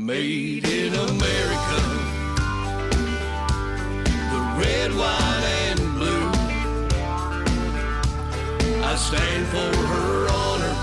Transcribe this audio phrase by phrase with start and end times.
[0.00, 1.80] Made in America.
[4.32, 6.30] The red, white, and blue.
[8.82, 10.74] I stand for her honor.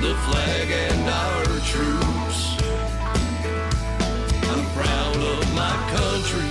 [0.00, 2.40] The flag and our troops.
[4.50, 6.50] I'm proud of my country.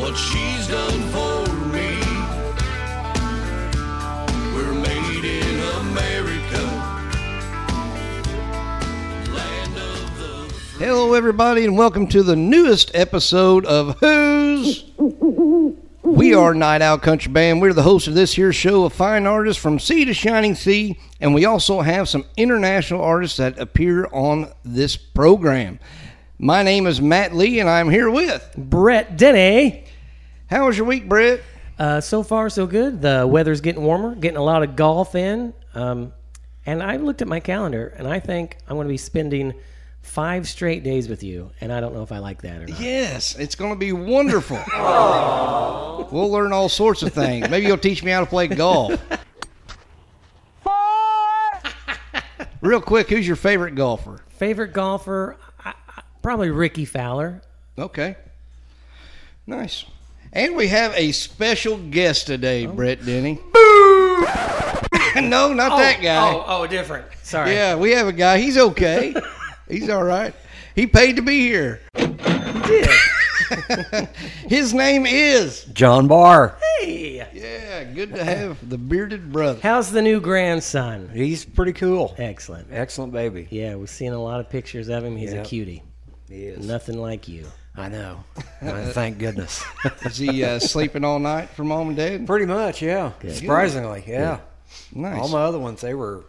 [0.00, 1.27] What she's done for
[10.78, 14.84] Hello, everybody, and welcome to the newest episode of Who's.
[16.02, 17.60] We are Night Owl Country Band.
[17.60, 20.96] We're the host of this here show of fine artists from sea to shining sea,
[21.20, 25.80] and we also have some international artists that appear on this program.
[26.38, 28.48] My name is Matt Lee, and I'm here with.
[28.56, 29.84] Brett Denny.
[30.48, 31.40] How was your week, Brett?
[31.76, 33.02] Uh, so far, so good.
[33.02, 35.54] The weather's getting warmer, getting a lot of golf in.
[35.74, 36.12] Um,
[36.64, 39.54] and I looked at my calendar, and I think I'm going to be spending
[40.08, 41.50] five straight days with you.
[41.60, 42.80] And I don't know if I like that or not.
[42.80, 44.56] Yes, it's going to be wonderful.
[46.10, 47.48] we'll learn all sorts of things.
[47.48, 48.92] Maybe you'll teach me how to play golf.
[50.62, 50.72] Four.
[52.60, 54.20] Real quick, who's your favorite golfer?
[54.30, 55.36] Favorite golfer?
[55.64, 57.42] I, I, probably Rickie Fowler.
[57.78, 58.16] Okay.
[59.46, 59.84] Nice.
[60.32, 62.72] And we have a special guest today, oh.
[62.72, 63.38] Brett Denny.
[65.14, 66.32] no, not that oh, guy.
[66.32, 67.06] Oh, oh, different.
[67.22, 67.52] Sorry.
[67.52, 68.38] Yeah, we have a guy.
[68.38, 69.14] He's okay.
[69.68, 70.34] He's all right.
[70.74, 71.80] He paid to be here.
[71.94, 72.88] did.
[74.48, 75.64] His name is.
[75.72, 76.56] John Barr.
[76.80, 77.26] Hey.
[77.32, 79.60] Yeah, good to have the bearded brother.
[79.62, 81.10] How's the new grandson?
[81.12, 82.14] He's pretty cool.
[82.18, 82.68] Excellent.
[82.70, 83.46] Excellent baby.
[83.50, 85.16] Yeah, we've seen a lot of pictures of him.
[85.16, 85.46] He's a Yep.
[85.46, 85.82] cutie.
[86.28, 86.66] He is.
[86.66, 87.46] Nothing like you.
[87.76, 88.24] I know.
[88.62, 89.64] Thank goodness.
[90.04, 92.26] Is he uh, sleeping all night for mom and dad?
[92.26, 93.12] pretty much, yeah.
[93.28, 94.40] Surprisingly, yeah.
[94.92, 95.20] Nice.
[95.20, 96.24] All my other ones, they were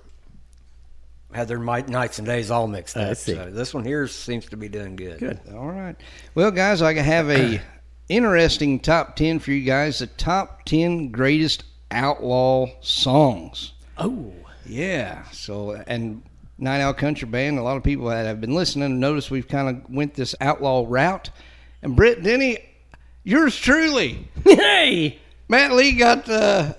[1.33, 3.17] had their mi- nights and days all mixed I up.
[3.17, 3.33] see.
[3.35, 5.19] So this one here seems to be doing good.
[5.19, 5.39] Good.
[5.53, 5.95] All right.
[6.35, 7.61] Well, guys, I have a
[8.09, 9.99] interesting top 10 for you guys.
[9.99, 13.73] The top 10 greatest outlaw songs.
[13.97, 14.33] Oh.
[14.65, 15.23] Yeah.
[15.31, 16.23] So, and
[16.57, 19.69] Night Owl Country Band, a lot of people that have been listening notice we've kind
[19.69, 21.29] of went this outlaw route.
[21.81, 22.57] And Brett Denny,
[23.23, 25.19] yours truly, Hey.
[25.47, 26.73] Matt Lee got uh,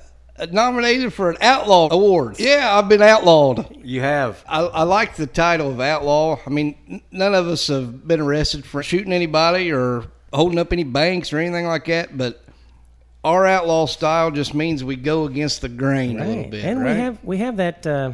[0.51, 2.39] nominated for an outlaw award.
[2.39, 3.77] Yeah, I've been outlawed.
[3.85, 4.45] You have.
[4.49, 6.39] I, I like the title of outlaw.
[6.47, 10.85] I mean, none of us have been arrested for shooting anybody or holding up any
[10.85, 12.45] banks or anything like that, but
[13.25, 16.95] our outlaw style just means we go against the grain a little bit, and right?
[16.95, 18.13] we have we have that uh,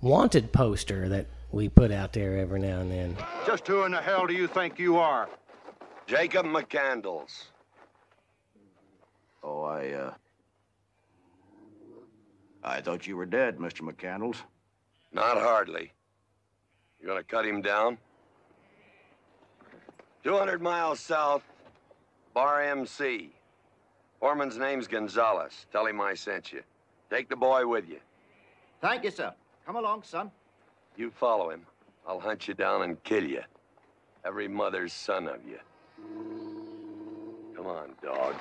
[0.00, 3.16] wanted poster that we put out there every now and then.
[3.46, 5.28] Just who in the hell do you think you are?
[6.06, 7.44] Jacob McCandles.
[9.42, 10.14] Oh, I, uh.
[12.62, 13.80] I thought you were dead, Mr.
[13.80, 14.36] McCandles.
[15.12, 15.92] Not hardly.
[17.00, 17.98] You gonna cut him down?
[20.22, 21.42] 200 miles south,
[22.34, 23.30] Bar MC.
[24.20, 25.66] Foreman's name's Gonzalez.
[25.72, 26.62] Tell him I sent you.
[27.08, 27.98] Take the boy with you.
[28.82, 29.32] Thank you, sir.
[29.64, 30.30] Come along, son.
[30.96, 31.66] You follow him.
[32.06, 33.42] I'll hunt you down and kill you.
[34.24, 35.58] Every mother's son of you.
[37.56, 38.34] Come on, dog.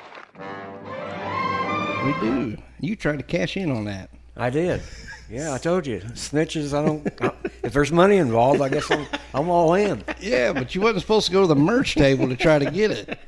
[2.06, 2.58] We do.
[2.80, 4.10] You tried to cash in on that.
[4.38, 4.82] I did.
[5.30, 6.00] Yeah, I told you.
[6.14, 7.08] Snitches, I don't.
[7.22, 7.32] I,
[7.64, 10.04] if there's money involved, I guess I'm, I'm all in.
[10.20, 12.92] Yeah, but you wasn't supposed to go to the merch table to try to get
[12.92, 13.20] it.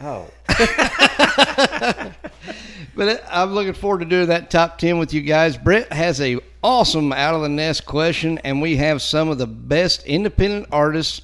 [0.00, 0.28] Oh.
[2.94, 5.56] But I'm looking forward to doing that top 10 with you guys.
[5.56, 9.46] Brett has a awesome out of the nest question, and we have some of the
[9.46, 11.22] best independent artists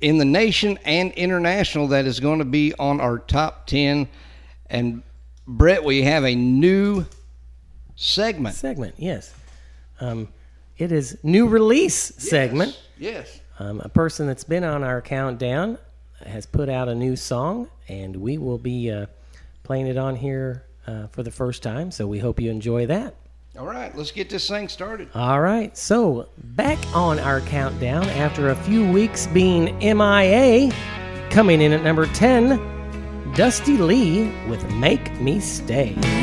[0.00, 4.08] in the nation and international that is going to be on our top 10.
[4.70, 5.02] And
[5.46, 7.04] Brett, we have a new
[7.96, 8.54] segment.
[8.54, 9.34] Segment, yes.
[10.00, 10.28] Um,
[10.78, 12.78] it is new release segment.
[12.98, 13.40] Yes.
[13.58, 15.78] Um, a person that's been on our countdown
[16.24, 19.06] has put out a new song, and we will be uh,
[19.62, 21.90] playing it on here uh, for the first time.
[21.90, 23.14] So we hope you enjoy that.
[23.58, 25.10] All right, let's get this thing started.
[25.14, 30.72] All right, so back on our countdown after a few weeks being MIA,
[31.28, 32.71] coming in at number 10,
[33.34, 36.21] Dusty Lee with Make Me Stay.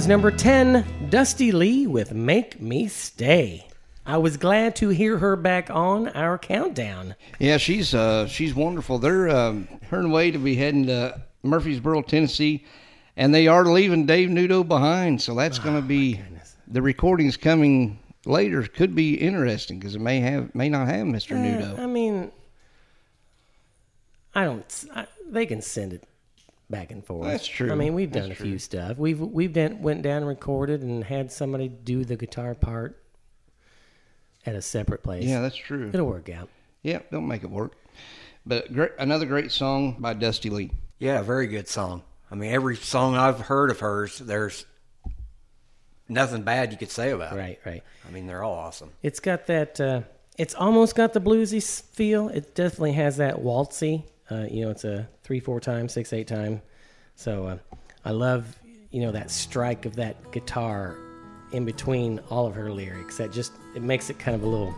[0.00, 3.66] Was number 10, Dusty Lee with Make Me Stay.
[4.06, 7.16] I was glad to hear her back on our countdown.
[7.38, 8.98] Yeah, she's uh, she's wonderful.
[8.98, 12.64] They're um, her and Wade to be heading to Murfreesboro, Tennessee,
[13.14, 15.20] and they are leaving Dave Nudo behind.
[15.20, 16.18] So that's going to be
[16.66, 18.62] the recordings coming later.
[18.62, 21.78] Could be interesting because it may have may not have Mister I Nudo.
[21.78, 22.32] I mean,
[24.34, 24.84] I don't.
[24.94, 26.04] I, they can send it
[26.70, 27.26] back and forth.
[27.26, 27.72] That's true.
[27.72, 28.46] I mean, we've That's done a true.
[28.46, 28.96] few stuff.
[28.96, 33.02] We've we've done, went down and recorded and had somebody do the guitar part
[34.46, 35.24] at a separate place.
[35.24, 35.90] Yeah, that's true.
[35.92, 36.48] it'll work out.
[36.82, 37.72] Yeah, don't make it work.
[38.46, 40.70] But great, another great song by Dusty Lee.
[40.98, 42.02] Yeah, very good song.
[42.30, 44.64] I mean, every song I've heard of hers, there's
[46.08, 47.36] nothing bad you could say about it.
[47.36, 47.82] Right, right.
[48.06, 48.92] I mean, they're all awesome.
[49.02, 49.80] It's got that.
[49.80, 50.02] Uh,
[50.38, 52.28] it's almost got the bluesy feel.
[52.28, 54.04] It definitely has that waltzy.
[54.30, 56.62] Uh, you know, it's a three, four time, six, eight time.
[57.14, 57.58] So uh,
[58.04, 58.58] I love,
[58.90, 60.96] you know, that strike of that guitar
[61.52, 63.16] in between all of her lyrics.
[63.18, 64.74] That just it makes it kind of a little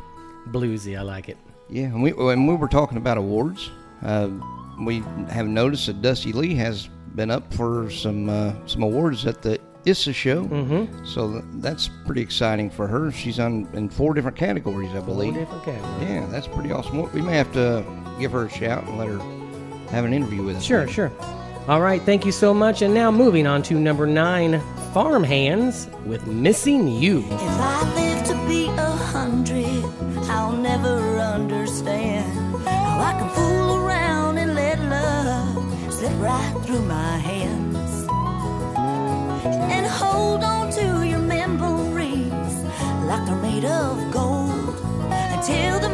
[0.48, 0.98] bluesy.
[0.98, 1.36] I like it.
[1.68, 3.70] Yeah, and we when we were talking about awards,
[4.02, 4.28] uh,
[4.80, 5.00] we
[5.30, 9.60] have noticed that Dusty Lee has been up for some uh, some awards at the
[9.84, 10.44] ISSA show.
[10.44, 11.04] Mm-hmm.
[11.04, 13.10] So that's pretty exciting for her.
[13.10, 15.34] She's on in four different categories, I believe.
[15.34, 16.08] Four different categories.
[16.08, 17.10] Yeah, that's pretty awesome.
[17.12, 17.84] We may have to
[18.18, 19.41] give her a shout and let her
[19.92, 20.64] have an interview with us.
[20.64, 21.12] Sure, sure.
[21.68, 22.82] All right, thank you so much.
[22.82, 24.60] And now moving on to number nine,
[24.92, 27.20] Farm Hands with Missing You.
[27.20, 29.84] If I live to be a hundred,
[30.28, 32.32] I'll never understand
[32.66, 38.06] how I can fool around and let love slip right through my hands.
[39.46, 42.54] And hold on to your memories
[43.06, 44.74] like they're made of gold
[45.10, 45.90] until the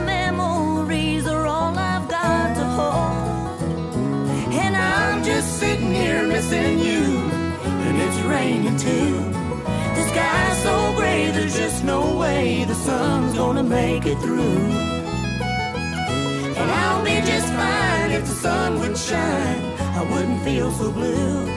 [6.59, 7.19] missing you,
[7.87, 9.19] and it's raining too.
[9.97, 14.59] The sky's so gray, there's just no way the sun's gonna make it through.
[16.61, 21.49] And I'll be just fine if the sun would shine, I wouldn't feel so blue.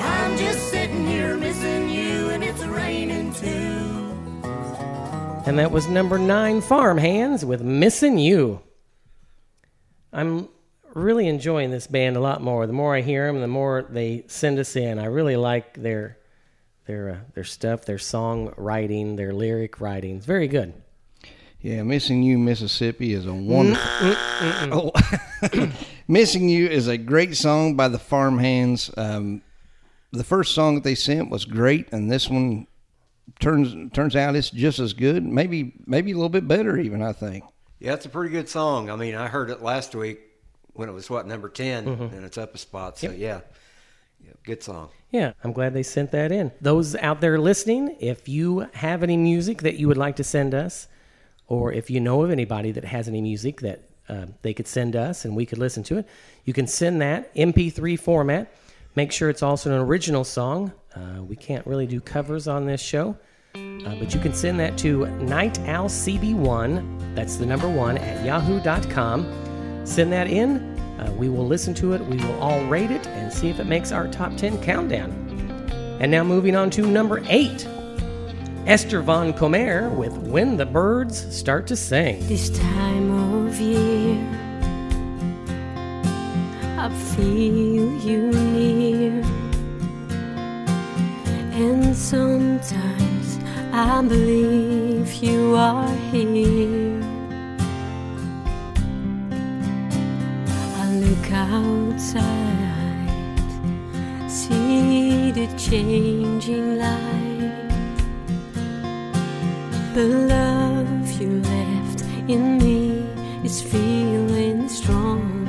[0.00, 3.82] I'm just sitting here missing you, and it's raining too.
[5.46, 8.60] And that was number nine, Farmhands with Missing You.
[10.12, 10.48] I'm
[10.96, 12.66] really enjoying this band a lot more.
[12.66, 14.98] The more I hear them, the more they send us in.
[14.98, 16.18] I really like their
[16.86, 20.16] their uh, their stuff, their song writing, their lyric writing.
[20.16, 20.72] It's very good.
[21.60, 23.86] Yeah, Missing You, Mississippi is a wonderful.
[24.72, 24.92] Oh.
[26.08, 28.90] Missing You is a great song by the Farmhands.
[28.96, 29.42] Um,
[30.12, 32.68] the first song that they sent was great, and this one
[33.40, 35.24] turns turns out it's just as good.
[35.24, 37.02] Maybe maybe a little bit better, even.
[37.02, 37.44] I think.
[37.80, 38.88] Yeah, it's a pretty good song.
[38.88, 40.20] I mean, I heard it last week
[40.76, 42.98] when it was what number 10 and it's up a spot.
[42.98, 43.40] So yeah,
[44.24, 44.90] yeah, good song.
[45.10, 46.52] Yeah, I'm glad they sent that in.
[46.60, 50.54] Those out there listening, if you have any music that you would like to send
[50.54, 50.88] us,
[51.48, 54.96] or if you know of anybody that has any music that uh, they could send
[54.96, 56.08] us and we could listen to it,
[56.44, 58.52] you can send that MP3 format.
[58.94, 60.72] Make sure it's also an original song.
[60.94, 63.16] Uh, we can't really do covers on this show,
[63.54, 69.55] uh, but you can send that to nightowlcb1, that's the number one, at yahoo.com.
[69.86, 70.76] Send that in.
[70.98, 72.04] Uh, we will listen to it.
[72.06, 75.10] We will all rate it and see if it makes our top 10 countdown.
[76.00, 77.66] And now moving on to number eight
[78.66, 82.26] Esther Von Comer with When the Birds Start to Sing.
[82.26, 84.18] This time of year,
[86.76, 89.22] I feel you near,
[91.52, 93.38] and sometimes
[93.72, 96.95] I believe you are here.
[101.36, 102.24] Outside,
[104.28, 107.68] see the changing light.
[109.94, 113.04] The love you left in me
[113.44, 115.46] is feeling strong.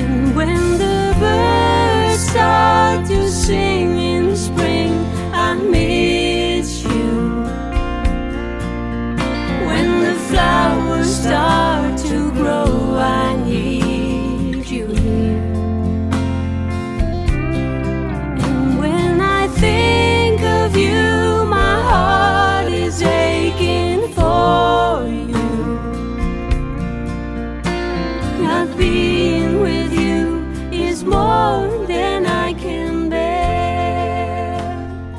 [0.00, 4.05] And when the birds start to sing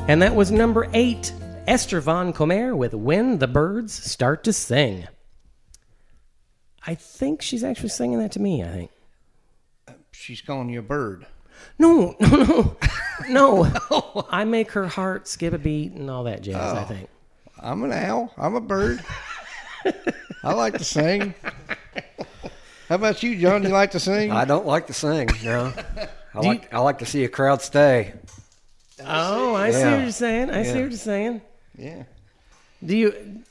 [0.08, 1.34] And that was number eight
[1.66, 5.06] Esther Von Comer with When the Birds Start to Sing.
[6.86, 8.90] I think she's actually singing that to me, I think.
[10.12, 11.26] She's calling you a bird.
[11.78, 12.74] No, no,
[13.28, 14.26] no, no.
[14.30, 16.56] I make her heart skip a beat and all that jazz.
[16.56, 16.86] I oh.
[16.86, 17.10] think.
[17.60, 18.32] I'm an owl.
[18.38, 19.04] I'm a bird.
[20.42, 21.34] I like to sing.
[22.88, 23.60] How about you, John?
[23.60, 24.30] Do You like to sing?
[24.32, 25.28] I don't like to sing.
[25.44, 25.70] No,
[26.32, 28.14] I like I like to see a crowd stay.
[29.04, 30.50] Oh, I see what you're saying.
[30.50, 31.40] I see what you're saying.
[31.76, 32.04] yeah.
[32.84, 33.42] Do you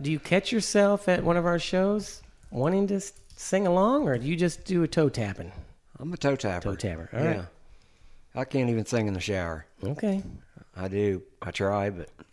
[0.00, 3.00] do you catch yourself at one of our shows wanting to
[3.36, 5.52] sing along, or do you just do a toe tapping?
[5.98, 6.70] I'm a toe tapper.
[6.70, 7.08] Toe tapper.
[7.12, 7.30] All yeah.
[7.36, 7.44] right.
[8.34, 9.64] I can't even sing in the shower.
[9.82, 10.22] Okay.
[10.76, 11.22] I do.
[11.40, 12.26] I try, but it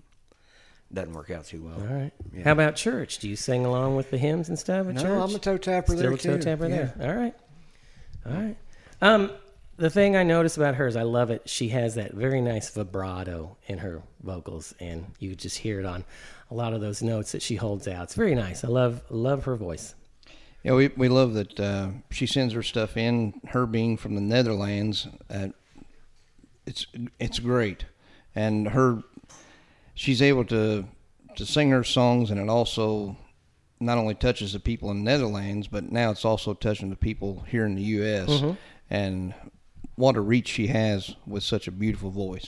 [0.93, 1.75] doesn't work out too well.
[1.79, 2.11] All right.
[2.35, 2.43] Yeah.
[2.43, 3.19] How about church?
[3.19, 5.29] Do you sing along with the hymns and stuff at No, church?
[5.29, 6.41] I'm a toe tapper Still there a toe too.
[6.43, 6.89] tapper Yeah.
[6.97, 7.09] there.
[7.09, 7.35] All right.
[8.25, 8.57] All right.
[9.01, 9.31] Um,
[9.81, 11.49] the thing I notice about her is I love it.
[11.49, 16.05] She has that very nice vibrato in her vocals, and you just hear it on
[16.51, 18.03] a lot of those notes that she holds out.
[18.03, 18.63] It's very nice.
[18.63, 19.95] I love love her voice.
[20.61, 23.41] Yeah, we, we love that uh, she sends her stuff in.
[23.47, 25.47] Her being from the Netherlands, uh,
[26.67, 26.85] it's
[27.19, 27.85] it's great,
[28.35, 29.01] and her
[29.95, 30.85] she's able to
[31.37, 33.17] to sing her songs, and it also
[33.79, 37.43] not only touches the people in the Netherlands, but now it's also touching the people
[37.47, 38.29] here in the U.S.
[38.29, 38.51] Mm-hmm.
[38.91, 39.33] And
[39.95, 42.47] what a reach she has with such a beautiful voice.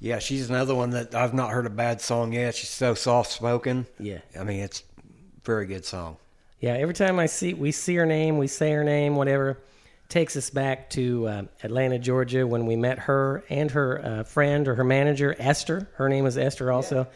[0.00, 2.54] Yeah, she's another one that I've not heard a bad song yet.
[2.54, 3.86] She's so soft spoken.
[3.98, 4.18] Yeah.
[4.38, 6.18] I mean, it's a very good song.
[6.60, 9.58] Yeah, every time I see we see her name, we say her name, whatever,
[10.08, 14.66] takes us back to uh, Atlanta, Georgia, when we met her and her uh, friend
[14.66, 15.88] or her manager, Esther.
[15.94, 17.06] Her name was Esther, also.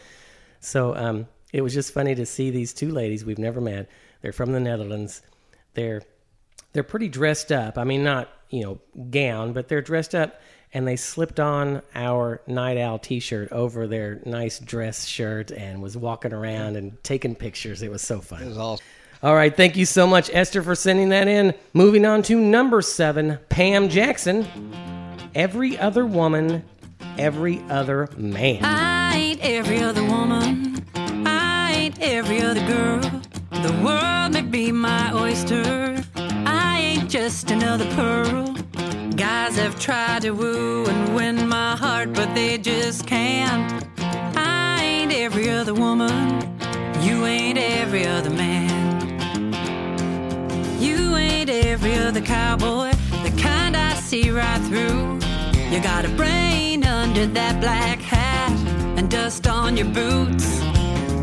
[0.60, 3.88] So um, it was just funny to see these two ladies we've never met.
[4.20, 5.22] They're from the Netherlands.
[5.74, 6.02] They're
[6.72, 7.78] they're pretty dressed up.
[7.78, 10.40] I mean, not you know gown, but they're dressed up,
[10.72, 15.96] and they slipped on our night owl T-shirt over their nice dress shirt and was
[15.96, 17.82] walking around and taking pictures.
[17.82, 18.42] It was so fun.
[18.42, 18.84] It was awesome.
[19.22, 21.54] All right, thank you so much, Esther, for sending that in.
[21.74, 24.44] Moving on to number seven, Pam Jackson.
[25.32, 26.64] Every other woman,
[27.16, 28.64] every other man.
[28.64, 30.84] I ain't every other woman.
[30.94, 33.00] I ain't every other girl.
[33.62, 34.11] The world
[37.42, 38.54] just another pearl.
[39.16, 43.84] Guys have tried to woo and win my heart, but they just can't.
[44.36, 46.40] I ain't every other woman.
[47.00, 49.52] You ain't every other man.
[50.80, 52.92] You ain't every other cowboy,
[53.24, 55.18] the kind I see right through.
[55.72, 58.52] You got a brain under that black hat
[58.96, 60.60] and dust on your boots.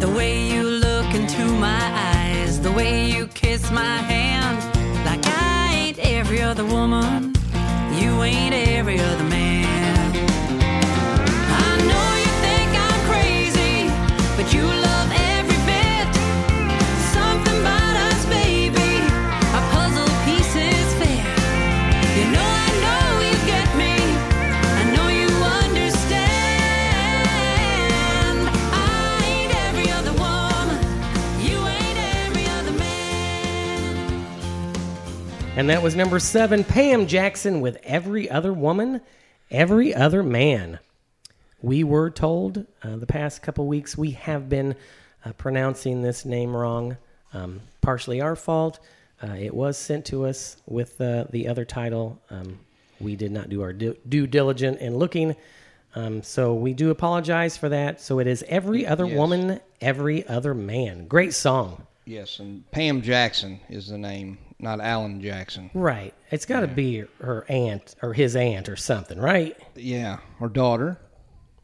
[0.04, 1.84] The way you look into my
[2.14, 4.58] eyes, the way you kiss my hand,
[5.06, 5.49] like I
[6.00, 7.34] every other woman.
[8.00, 9.59] You ain't every other man.
[35.60, 39.02] And that was number seven, Pam Jackson with Every Other Woman,
[39.52, 40.80] Every Other Man.
[41.62, 44.74] We were told uh, the past couple weeks we have been
[45.26, 46.96] uh, pronouncing this name wrong.
[47.34, 48.80] Um, partially our fault.
[49.22, 52.22] Uh, it was sent to us with uh, the other title.
[52.30, 52.60] Um,
[53.02, 55.36] we did not do our due, due diligent in looking.
[55.94, 58.00] Um, so we do apologize for that.
[58.00, 59.18] So it is Every Other Yes.
[59.18, 61.06] Woman, Every Other Man.
[61.06, 61.86] Great song.
[62.06, 65.70] Yes, and Pam Jackson is the name, not Alan Jackson.
[65.74, 66.14] Right.
[66.32, 69.58] It's got to be her aunt or his aunt or something, right?
[69.76, 71.00] Yeah, or daughter.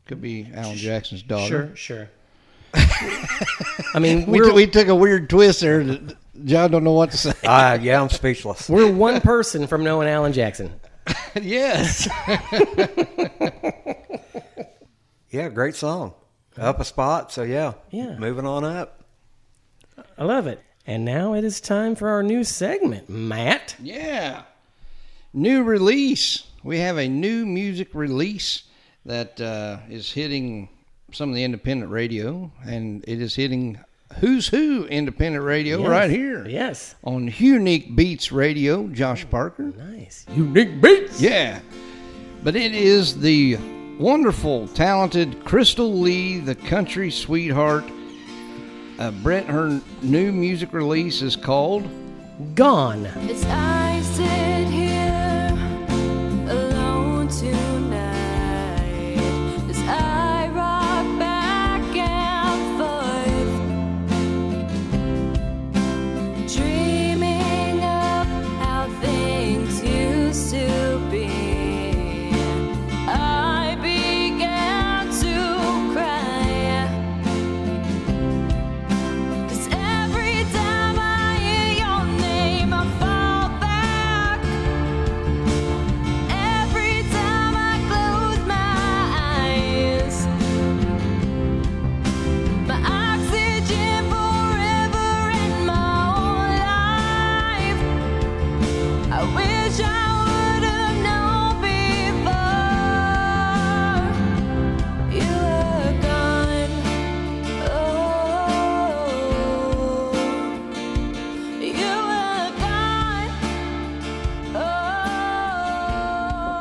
[0.08, 1.76] Could be Alan Jackson's daughter.
[1.76, 2.10] Sure, sure.
[3.94, 5.84] I mean, We, we're, t- we took a weird twist there.
[6.44, 7.34] John don't know what to say.
[7.44, 8.70] Uh, yeah, I'm speechless.
[8.70, 10.74] we're one person from knowing Alan Jackson.
[11.42, 12.08] yes.
[15.30, 16.14] Yeah, great song.
[16.58, 17.74] Up a spot, so yeah.
[17.92, 18.18] Yeah.
[18.18, 19.04] Moving on up.
[20.18, 20.62] I love it.
[20.88, 23.76] And now it is time for our new segment, Matt.
[23.82, 24.44] Yeah.
[25.34, 26.44] New release.
[26.64, 28.64] We have a new music release
[29.06, 30.70] that uh, is hitting
[31.12, 33.80] some of the independent radio, and it is hitting
[34.20, 35.90] Who's Who Independent Radio Yes.
[35.90, 36.96] right here Yes.
[37.04, 38.88] on Unique Beats Radio.
[38.88, 39.74] Josh Parker.
[39.78, 40.26] Nice.
[40.36, 41.20] Unique beats.
[41.20, 41.60] Yeah.
[42.44, 43.58] But it is the
[44.00, 47.86] wonderful, talented Crystal Lee, the country sweetheart.
[48.98, 51.88] Uh, Brett, her new music release is called
[52.56, 53.06] Gone.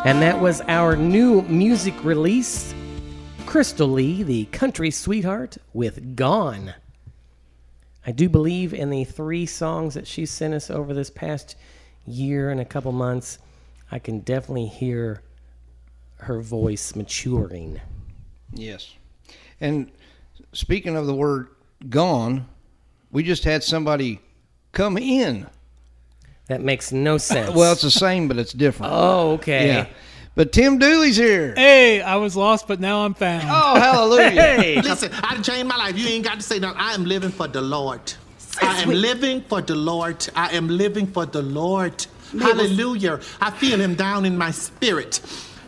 [0.05, 2.75] And that was our new music release,
[3.47, 6.75] Crystal Lee, the country sweetheart, with Gone.
[8.07, 11.57] I do believe in the three songs that she sent us over this past
[12.07, 13.39] year and a couple months,
[13.91, 15.23] I can definitely hear
[16.17, 17.81] her voice maturing.
[18.53, 18.93] Yes.
[19.59, 19.91] And
[20.53, 21.49] speaking of the word
[21.89, 22.47] gone,
[23.11, 24.21] we just had somebody
[24.73, 25.47] come in.
[26.49, 27.55] That makes no sense.
[27.55, 28.93] Well, it's the same, but it's different.
[28.95, 29.67] oh, okay.
[29.67, 29.87] yeah.
[30.37, 31.55] But Tim Dooley's here.
[31.55, 33.45] Hey, I was lost, but now I'm found.
[33.49, 34.31] Oh, hallelujah.
[34.61, 35.97] Hey, Listen, I changed my life.
[35.97, 36.81] You ain't got to say nothing.
[36.81, 38.13] I am living for the Lord.
[38.61, 40.27] I am living for the Lord.
[40.35, 42.05] I am living for the Lord.
[42.33, 43.21] Hallelujah.
[43.41, 45.21] I feel him down in my spirit.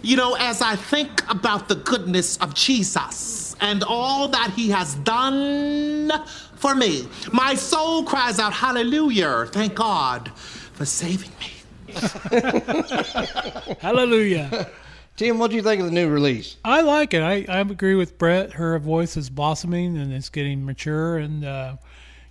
[0.03, 4.97] You know, as I think about the goodness of Jesus and all that he has
[4.97, 6.11] done
[6.57, 9.47] for me, my soul cries out, Hallelujah.
[9.47, 10.33] Thank God
[10.77, 11.53] for saving me.
[13.81, 14.69] Hallelujah.
[15.17, 16.57] Tim, what do you think of the new release?
[16.65, 17.23] I like it.
[17.23, 18.53] I, I agree with Brett.
[18.53, 21.17] Her voice is blossoming and it's getting mature.
[21.17, 21.77] And uh,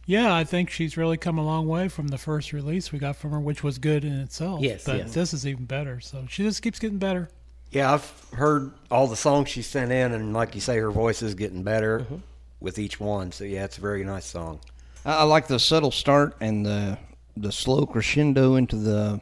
[0.06, 3.16] yeah, I think she's really come a long way from the first release we got
[3.16, 4.62] from her, which was good in itself.
[4.62, 5.14] Yes, But yes.
[5.16, 6.00] this is even better.
[6.00, 7.30] So she just keeps getting better.
[7.72, 11.22] Yeah, I've heard all the songs she sent in, and like you say, her voice
[11.24, 12.16] is getting better Mm-hmm.
[12.60, 13.32] with each one.
[13.32, 14.60] So yeah, it's a very nice song.
[15.04, 17.00] I, I like the subtle start and the
[17.38, 19.20] the slow crescendo into the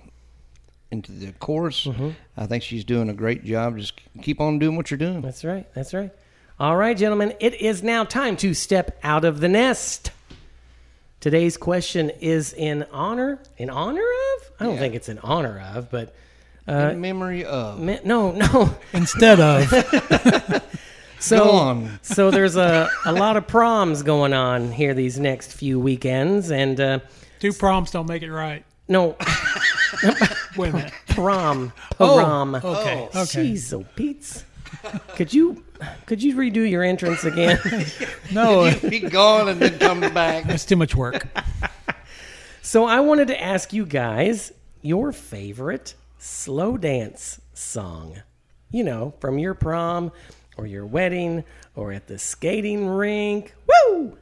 [0.92, 1.86] into the chorus.
[1.86, 2.10] Mm-hmm.
[2.38, 3.78] I think she's doing a great job.
[3.78, 5.22] Just keep on doing what you're doing.
[5.22, 5.66] That's right.
[5.74, 6.12] That's right.
[6.60, 10.12] All right, gentlemen, it is now time to step out of the nest.
[11.20, 14.52] Today's question is in honor, in honor of?
[14.60, 14.80] I don't Yeah.
[14.80, 16.14] think it's in honor of, but
[16.68, 17.80] In memory of.
[17.80, 18.76] me- no, no.
[18.94, 20.64] Instead of,
[21.20, 22.00] So, Go on.
[22.02, 26.80] so there's a, a lot of proms going on here these next few weekends, and
[26.80, 27.00] uh,
[27.44, 28.64] two proms don't make it right.
[28.88, 29.18] no
[30.58, 30.94] Wait a minute.
[31.10, 32.56] prom, Oh, prom.
[32.56, 33.52] okay, oh, okay.
[33.52, 34.46] Jeez, oh Pete's.
[35.16, 35.64] Could you
[36.06, 37.60] could you redo your entrance again?
[38.32, 40.46] No, Be gone and then come back.
[40.48, 41.28] it's too much work.
[42.66, 48.22] So I wanted to ask you guys your favorite slow dance song.
[48.72, 50.14] You know, from your prom
[50.58, 51.44] or your wedding
[51.76, 53.54] or at the skating rink.
[53.68, 54.18] Woo!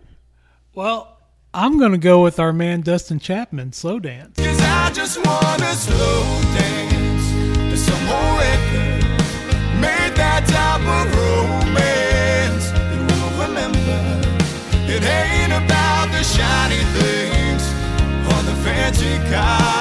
[0.74, 1.20] Well,
[1.54, 4.38] I'm going to go with our man Dustin Chapman, Slow Dance.
[4.38, 6.24] Cause I just wanna slow
[6.56, 9.04] dance to some record.
[9.82, 14.00] Made that type of romance that we'll remember.
[14.88, 17.64] It ain't about the shiny things
[18.32, 19.81] or the fancy cars.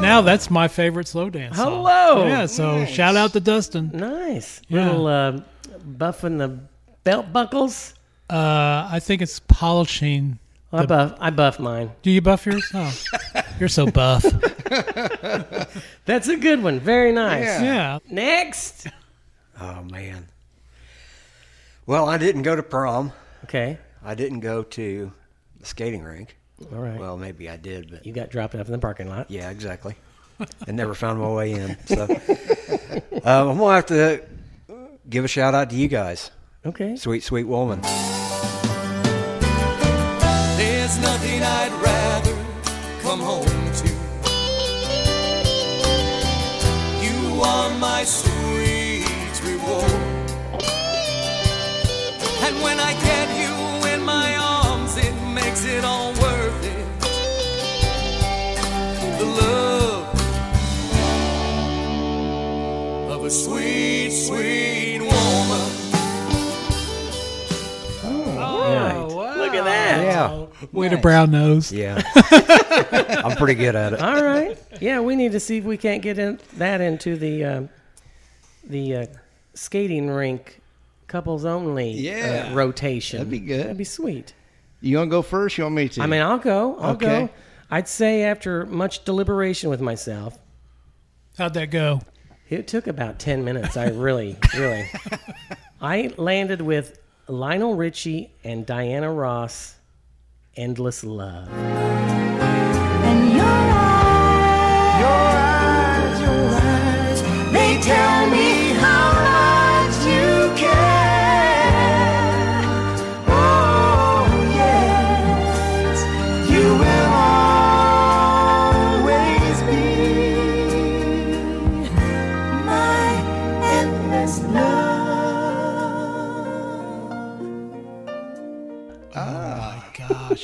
[0.00, 1.56] Now, that's my favorite slow dance.
[1.56, 1.84] song.
[1.84, 2.26] Hello.
[2.26, 3.90] Yeah, so shout out to Dustin.
[3.92, 4.60] Nice.
[4.68, 4.86] Yeah.
[4.86, 5.40] Little uh,
[5.96, 6.58] buffing the
[7.04, 7.94] belt buckles.
[8.28, 10.38] Uh, I think it's polishing.
[10.72, 11.90] I buff I buff mine.
[12.02, 12.64] Do you buff yours?
[12.72, 12.96] Oh,
[13.58, 14.22] you're so buff.
[16.04, 16.78] That's a good one.
[16.78, 17.44] Very nice.
[17.44, 17.62] Yeah.
[17.62, 17.98] Yeah.
[18.08, 18.86] Next.
[19.60, 20.28] Oh man.
[21.86, 23.12] Well, I didn't go to prom.
[23.44, 23.78] Okay.
[24.04, 25.12] I didn't go to
[25.58, 26.36] the skating rink.
[26.72, 26.98] All right.
[26.98, 29.30] Well, maybe I did, but you got dropped off in the parking lot.
[29.30, 29.94] yeah, exactly.
[30.66, 31.76] and never found my way in.
[31.86, 32.04] So
[33.24, 34.22] um, I'm gonna have to
[35.08, 36.30] give a shout out to you guys,
[36.64, 36.96] Okay.
[36.96, 37.80] sweet, sweet woman.
[63.30, 65.76] Sweet, sweet woman.
[68.36, 69.06] Right.
[69.36, 70.02] Look at that.
[70.02, 71.72] Yeah, Way to brown nose.
[71.72, 72.02] yeah.
[73.24, 74.00] I'm pretty good at it.
[74.00, 74.58] All right.
[74.80, 77.62] Yeah, we need to see if we can't get in, that into the uh,
[78.64, 79.06] the uh,
[79.54, 80.60] skating rink
[81.06, 82.48] couples only Yeah.
[82.50, 83.18] uh, rotation.
[83.18, 83.60] That'd be good.
[83.64, 84.34] That'd be sweet.
[84.80, 85.58] You want to go first?
[85.58, 86.02] You want me to?
[86.02, 86.78] I mean, I'll go.
[86.78, 87.26] I'll Okay.
[87.26, 87.30] go.
[87.70, 90.38] I'd say after much deliberation with myself,
[91.38, 92.00] How'd that go?
[92.50, 93.76] It took about 10 minutes.
[93.76, 94.90] I really, really.
[95.80, 99.76] I landed with Lionel Richie and Diana Ross,
[100.56, 102.19] Endless Love.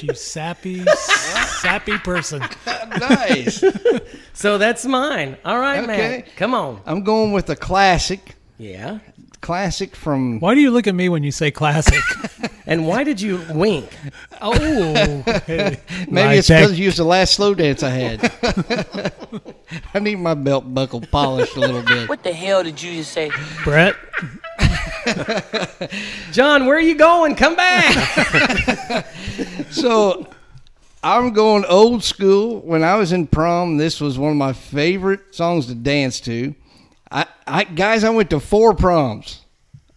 [0.09, 0.85] You sappy,
[1.61, 2.43] sappy person.
[2.99, 3.63] nice.
[4.33, 5.37] So that's mine.
[5.45, 5.87] All right, Okay.
[5.87, 6.25] man.
[6.37, 6.81] Come on.
[6.87, 8.35] I'm going with a classic.
[8.59, 8.99] Yeah.
[9.41, 10.41] Classic from.
[10.41, 12.03] Why do you look at me when you say classic?
[12.69, 13.97] And why did you wink?
[14.43, 14.53] oh,
[15.47, 15.79] hey.
[16.09, 18.33] Maybe Right, it's because you used the last slow dance I had.
[19.95, 22.09] I need my belt buckle polished a little bit.
[22.09, 23.31] What the hell did you just say?
[23.63, 23.95] Brett.
[26.33, 27.35] John, where are you going?
[27.35, 29.07] Come back.
[29.71, 30.27] So
[31.03, 32.61] I'm going old school.
[32.61, 36.55] When I was in prom, this was one of my favorite songs to dance to.
[37.11, 39.43] I, I guys, I went to four proms.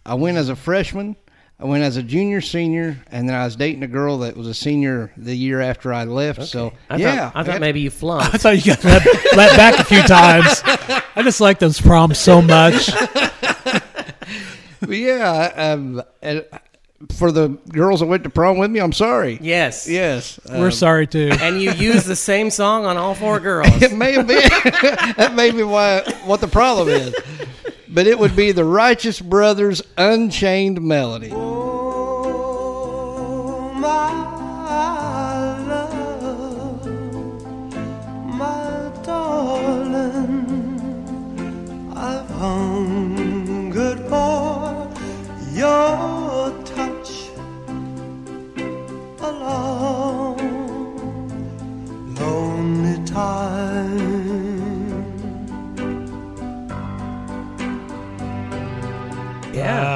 [0.04, 1.16] I went as a freshman.
[1.58, 4.46] I went as a junior, senior, and then I was dating a girl that was
[4.46, 6.44] a senior the year after I left.
[6.44, 8.34] So I yeah, thought, I thought maybe you flunked.
[8.34, 9.04] I thought you got let,
[9.36, 10.62] let back a few times.
[10.64, 12.90] I just like those proms so much.
[14.80, 16.44] But yeah, um, and
[17.12, 19.38] for the girls that went to prom with me, I'm sorry.
[19.40, 19.88] Yes.
[19.88, 21.30] Yes, We're um, sorry too.
[21.40, 23.70] And you used the same song on all four girls.
[23.82, 24.36] It may have been
[25.16, 27.14] that may be why what the problem is,
[27.88, 31.30] but it would be the Righteous Brothers' Unchained Melody.
[33.80, 34.39] my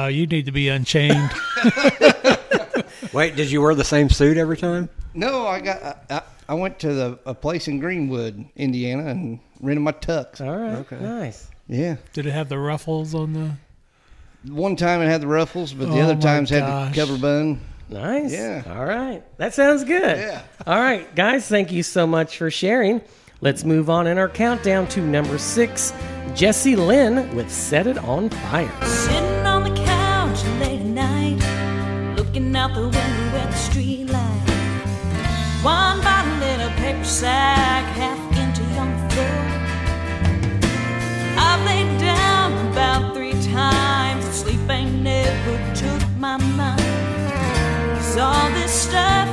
[0.05, 0.07] Yeah.
[0.07, 1.31] Uh, you need to be unchained.
[3.13, 4.89] Wait, did you wear the same suit every time?
[5.13, 9.39] No, I got I, I, I went to the a place in Greenwood, Indiana, and
[9.61, 10.41] rented my tux.
[10.41, 10.75] All right.
[10.79, 10.97] Okay.
[10.99, 11.49] Nice.
[11.67, 13.51] Yeah, Did it have the ruffles on the?
[14.51, 16.93] one time it had the ruffles, but the Oh other my times had gosh.
[16.95, 17.59] the cummerbund.
[17.89, 18.31] Nice.
[18.31, 18.61] Yeah.
[18.67, 19.23] All right.
[19.37, 20.17] That sounds good.
[20.17, 20.41] Yeah.
[20.67, 23.01] All right, guys, thank you so much for sharing.
[23.41, 25.91] Let's move on in our countdown to number six
[26.35, 28.85] Jesse Lynn with Set It On Fire.
[28.85, 29.34] Sitting
[35.65, 39.41] One bottle in a paper sack, half empty on the floor.
[41.39, 46.79] I've laid down about three times, sleep ain't never took my mind.
[47.95, 49.27] 'Cause all this stuff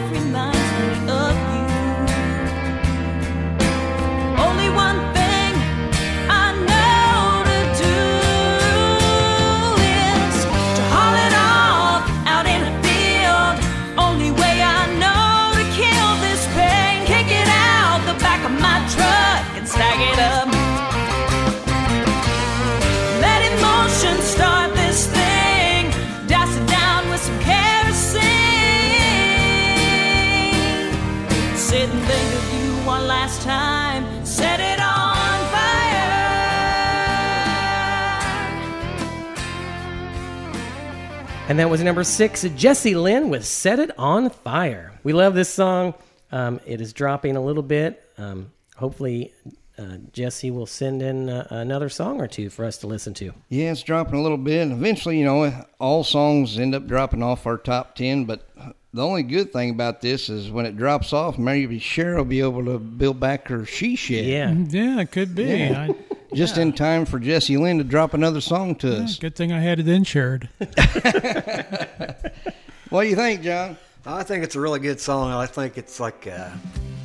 [41.48, 44.92] And that was number six, Jesse Lynn with Set It On Fire.
[45.02, 45.92] We love this song.
[46.30, 48.02] Um, it is dropping a little bit.
[48.16, 49.34] Um, hopefully,
[49.76, 53.32] uh, Jesse will send in uh, another song or two for us to listen to.
[53.48, 54.62] Yeah, it's dropping a little bit.
[54.62, 58.24] And eventually, you know, all songs end up dropping off our top 10.
[58.24, 58.48] But
[58.94, 62.40] the only good thing about this is when it drops off, maybe Cheryl will be
[62.40, 64.24] able to build back her she shed.
[64.24, 64.52] Yeah.
[64.52, 65.44] Yeah, it could be.
[65.44, 65.88] Yeah.
[65.90, 69.18] I, Just in time for Jesse Lynn to drop another song to us.
[69.18, 70.48] good thing I had it insured.
[72.92, 73.78] What do you think, John?
[74.04, 75.32] I think it's a really good song.
[75.32, 76.50] I think it's like, uh,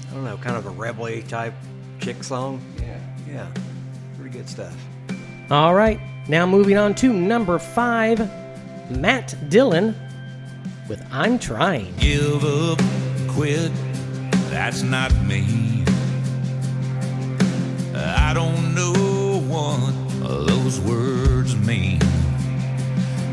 [0.10, 1.54] I don't know, kind of a rebel type
[2.02, 2.62] chick song.
[2.78, 3.00] Yeah.
[3.26, 3.48] Yeah.
[4.18, 4.76] Pretty good stuff.
[5.50, 8.20] All right, now moving on to number five,
[8.92, 9.96] Matt Dillon
[10.90, 11.96] with I'm Trying.
[11.96, 12.80] Give up,
[13.30, 13.72] quit,
[14.50, 15.86] that's not me.
[17.96, 18.97] I don't know
[19.58, 22.00] what those words mean.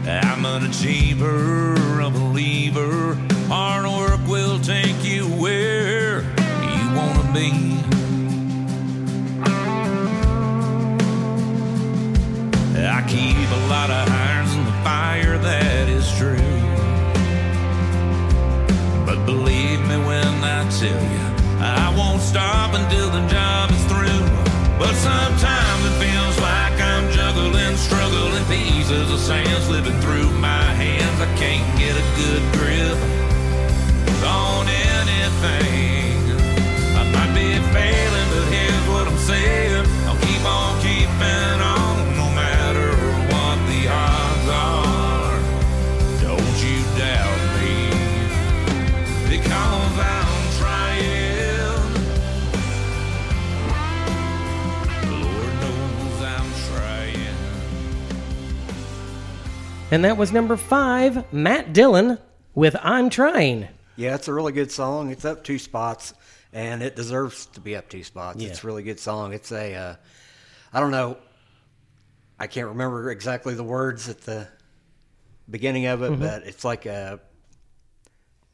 [0.07, 3.15] I'm an achiever, a believer.
[3.49, 7.51] Hard work will take you where you want to be.
[12.97, 16.39] I keep a lot of irons in the fire, that is true.
[19.05, 21.25] But believe me when I tell you,
[21.61, 24.34] I won't stop until the job is through.
[24.85, 31.19] But sometimes it feels like I'm juggling, struggling pieces of sand slipping through my hands.
[31.21, 32.99] I can't get a good grip
[34.29, 36.21] on anything.
[37.01, 39.87] I might be failing, but here's what I'm saying.
[40.05, 41.04] I'll keep on keeping
[59.95, 62.19] And that was number five, Matt Dillon
[62.53, 63.69] with I'm Trying.
[63.95, 65.13] Yeah, it's a really good song.
[65.13, 66.15] It's up two spots,
[66.53, 68.43] and it deserves to be up two spots.
[68.43, 68.49] Yeah.
[68.49, 69.33] It's a really good song.
[69.33, 69.95] It's a, uh,
[70.73, 71.17] I don't know,
[72.41, 74.49] I can't remember exactly the words at the
[75.49, 76.19] beginning of it, Mhm.
[76.19, 77.21] but it's like a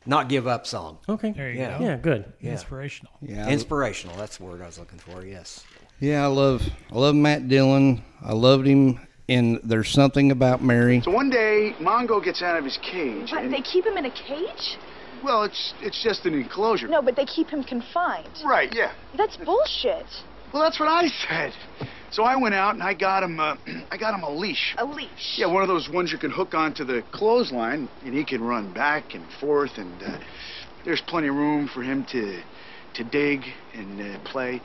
[0.05, 0.99] not give up song.
[1.09, 1.31] Okay.
[1.33, 1.79] There you yeah.
[1.79, 1.85] go.
[1.87, 2.33] Yeah, good.
[2.43, 2.51] Yeah.
[2.53, 3.15] Inspirational.
[3.23, 3.49] Yeah.
[3.49, 4.15] Inspirational.
[4.19, 5.25] That's the word I was looking for.
[5.25, 5.65] Yes.
[6.01, 8.03] Yeah, I love I love Matt Dillon.
[8.23, 9.01] I loved him
[9.31, 11.01] in There's Something About Mary.
[11.05, 13.31] So one day, Mongo gets out of his cage.
[13.31, 14.77] What, and- they keep him in a cage?
[15.23, 16.89] well, it's it's just an enclosure.
[16.89, 18.43] No, but they keep him confined.
[18.45, 18.93] Right, yeah.
[19.17, 20.07] That's bullshit.
[20.53, 21.53] Well, that's what I said.
[22.11, 23.39] So I went out and I got him.
[23.39, 23.57] Uh,
[23.91, 24.75] I got him a leash.
[24.79, 25.37] A leash.
[25.37, 28.73] Yeah, one of those ones you can hook onto the clothesline, and he can run
[28.73, 30.19] back and forth, and uh,
[30.85, 32.43] there's plenty of room for him to
[32.95, 33.43] to dig
[33.75, 34.61] and uh, play.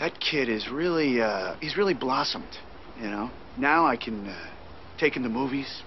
[0.00, 2.56] That kid is really uh, he's really blossomed.
[3.00, 3.30] You know.
[3.58, 4.36] Now I can uh,
[4.98, 5.82] take him to movies,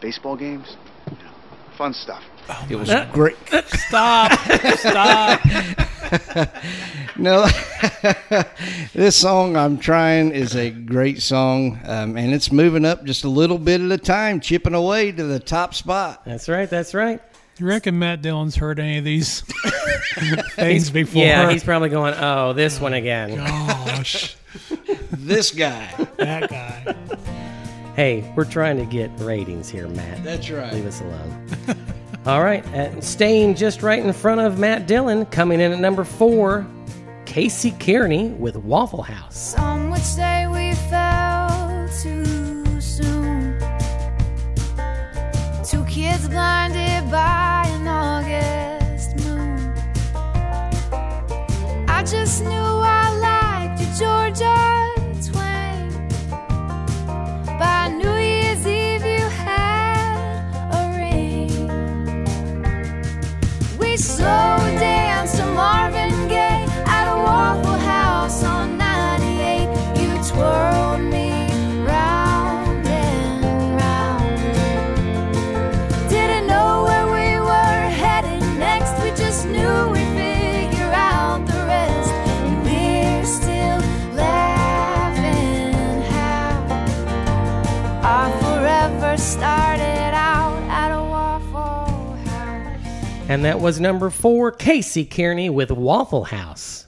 [0.00, 0.76] baseball games,
[1.10, 1.30] you know,
[1.76, 2.22] fun stuff.
[2.70, 3.36] It was great.
[3.66, 4.32] Stop.
[4.78, 5.40] Stop.
[7.18, 7.46] no,
[8.94, 13.28] this song I'm trying is a great song, um, and it's moving up just a
[13.28, 16.24] little bit at a time, chipping away to the top spot.
[16.24, 16.70] That's right.
[16.70, 17.20] That's right.
[17.58, 19.40] You reckon Matt Dillon's heard any of these
[20.52, 21.22] things before?
[21.22, 23.34] Yeah, he's probably going, oh, this one again.
[23.34, 24.37] Gosh,
[25.10, 25.92] This guy.
[26.16, 26.96] that guy.
[27.94, 30.22] Hey, we're trying to get ratings here, Matt.
[30.22, 30.72] That's right.
[30.72, 31.48] Leave us alone.
[32.26, 36.04] All right, and staying just right in front of Matt Dillon, coming in at number
[36.04, 36.66] four,
[37.24, 39.36] Casey Kearney with Waffle House.
[39.36, 43.58] Some would say we fell too soon.
[45.64, 47.77] Two kids blinded by
[93.28, 96.86] And that was number four, Casey Kearney with Waffle House.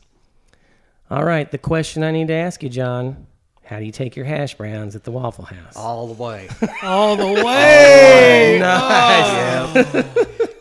[1.11, 3.27] All right, the question I need to ask you, John
[3.71, 5.77] how do you take your hash browns at the Waffle House?
[5.77, 6.49] All the way.
[6.83, 8.59] All the way.
[8.61, 9.75] Nice.
[9.95, 10.03] Yeah.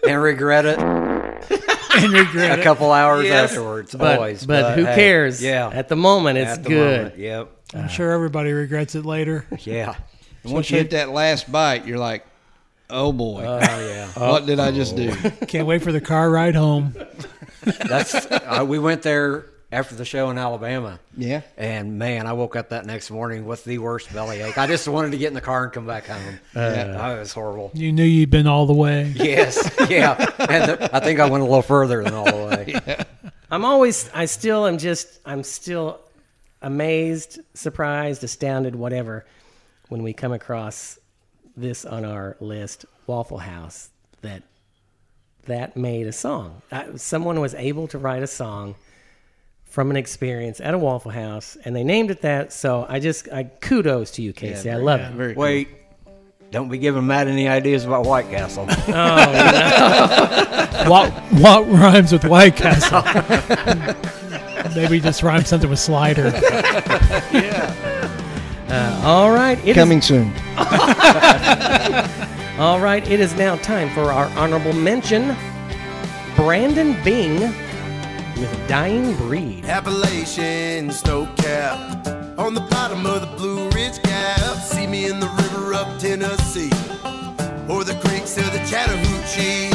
[0.08, 0.78] and regret it.
[0.80, 2.60] and regret it.
[2.60, 3.50] a couple hours Yes.
[3.50, 3.96] afterwards.
[3.96, 4.46] But, always.
[4.46, 5.42] but, who hey, cares?
[5.42, 5.72] Yeah.
[5.74, 6.98] At the moment, it's At the good.
[6.98, 7.52] moment, Yep.
[7.74, 9.48] I'm sure everybody regrets it later.
[9.62, 9.96] Yeah.
[10.44, 12.28] And once you hit that last bite, you're like,
[12.90, 13.44] oh boy.
[13.46, 14.08] Oh yeah.
[14.20, 15.12] What did I just do?
[15.48, 16.94] Can't wait for the car ride home.
[17.64, 21.00] That's uh, we went there after the show in Alabama.
[21.16, 21.42] Yeah.
[21.58, 24.58] And man, I woke up that next morning with the worst bellyache.
[24.58, 26.40] I just wanted to get in the car and come back home.
[26.56, 27.72] yeah, it was horrible.
[27.74, 29.14] You knew you'd been all the way.
[29.16, 30.16] Yes, yeah.
[30.40, 33.06] And the, I think I went a little further than all the way.
[33.52, 36.00] I'm always, I still am just, I'm still
[36.62, 39.26] amazed, surprised, astounded, whatever,
[39.90, 40.99] when we come across
[41.62, 43.90] this on our list, Waffle House,
[44.22, 44.44] that
[45.46, 46.62] that made a song.
[46.72, 48.76] Uh, someone was able to write a song
[49.66, 52.54] from an experience at a Waffle House, and they named it that.
[52.54, 54.70] So I just, I kudos to you, Casey.
[54.70, 55.38] I love it.
[55.38, 55.70] Wait,
[56.52, 58.66] don't be giving Matt any ideas about White Castle.
[60.90, 63.04] what what rhymes with White Castle?
[64.76, 66.32] Maybe just rhyme something with Slider.
[68.72, 70.32] Uh, all right, it is- Coming soon.
[72.60, 75.34] All right, it is now time for our honorable mention.
[76.36, 77.40] Brandon Bing
[78.38, 79.64] with Dying Breed.
[79.66, 82.06] Appalachian snow cap
[82.38, 84.58] on the bottom of the Blue Ridge Gap.
[84.58, 86.70] See me in the river up Tennessee
[87.70, 89.70] or the creeks of the Chattahoochee.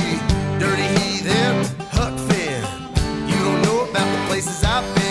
[0.61, 2.63] Dirty heathen, Huck Finn.
[3.27, 5.03] You don't know about the places I've been.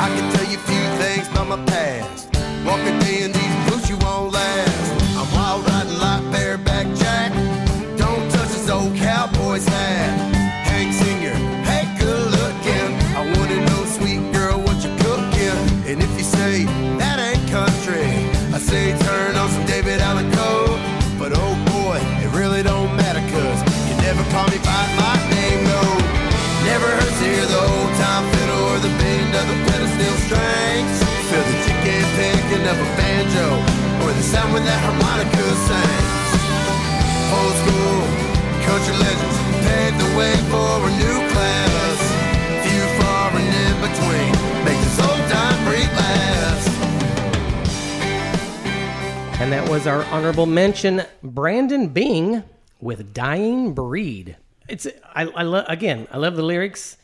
[0.00, 2.27] I can tell you a few things about my past.
[2.68, 5.16] Walking day in these boots, you won't last.
[5.16, 5.67] I'm wild
[34.52, 36.30] when that harmonica sings.
[37.36, 38.00] Old school
[38.64, 41.98] country legends paved the way for a new class.
[42.64, 44.32] Few far and in between
[44.64, 45.58] make this old time
[45.96, 46.68] last.
[49.40, 52.42] And that was our honorable mention, Brandon Bing
[52.80, 54.36] with "Dying Breed."
[54.68, 56.08] It's I, I love again.
[56.10, 56.96] I love the lyrics.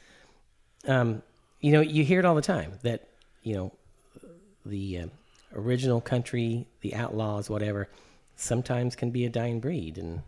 [0.86, 1.22] Um,
[1.60, 3.08] you know, you hear it all the time that
[3.42, 3.72] you know
[4.66, 5.06] the uh,
[5.54, 7.88] original country, the outlaws, whatever,
[8.36, 10.22] sometimes can be a dying breed, and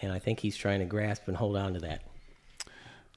[0.00, 2.02] and I think he's trying to grasp and hold on to that.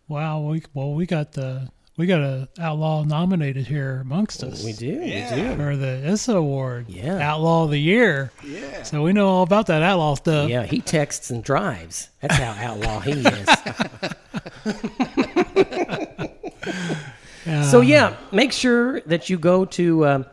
[0.07, 0.41] Wow.
[0.41, 4.63] We, well, we got the we got a outlaw nominated here amongst us.
[4.63, 4.87] We do.
[4.87, 5.35] Yeah.
[5.35, 5.55] We do.
[5.55, 6.89] for the ISSA Award.
[6.89, 7.19] Yeah.
[7.19, 8.31] Outlaw of the Year.
[8.43, 8.83] Yeah.
[8.83, 10.49] So we know all about that outlaw stuff.
[10.49, 12.09] Yeah, he texts and drives.
[12.21, 13.47] That's how outlaw he is.
[17.69, 20.25] So yeah, make sure that you go to um,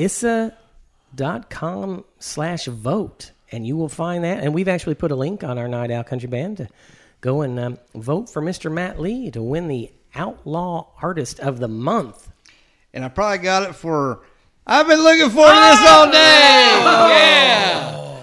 [0.00, 4.42] issa.com slash vote and you will find that.
[4.42, 6.68] And we've actually put a link on our Night Owl Country Band to
[7.20, 8.72] go and um, vote for Mr.
[8.72, 12.28] Matt Lee to win the Outlaw Artist of the Month.
[12.92, 14.20] And I probably got it for.
[14.66, 16.12] I've been looking for to this all day.
[16.12, 18.20] Yeah.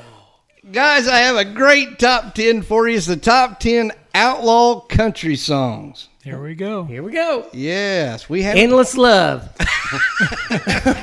[0.71, 2.97] Guys, I have a great top 10 for you.
[2.97, 6.09] It's the top 10 outlaw country songs.
[6.27, 6.83] Here we go.
[6.83, 7.47] Here we go.
[7.53, 8.57] Yes, we have.
[8.57, 9.49] Endless Love.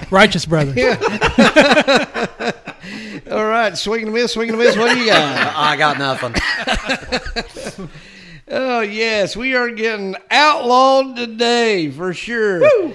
[0.11, 0.77] Righteous Brothers.
[3.31, 4.77] All right, swing and a miss, swing and a miss.
[4.77, 5.55] What do you got?
[5.57, 6.35] I got nothing.
[8.49, 12.93] Oh yes, we are getting outlawed today for sure.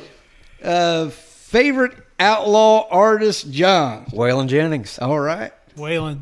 [0.63, 4.05] Uh, favorite outlaw artist, John.
[4.11, 4.99] Waylon Jennings.
[4.99, 5.51] All right.
[5.75, 6.19] Waylon.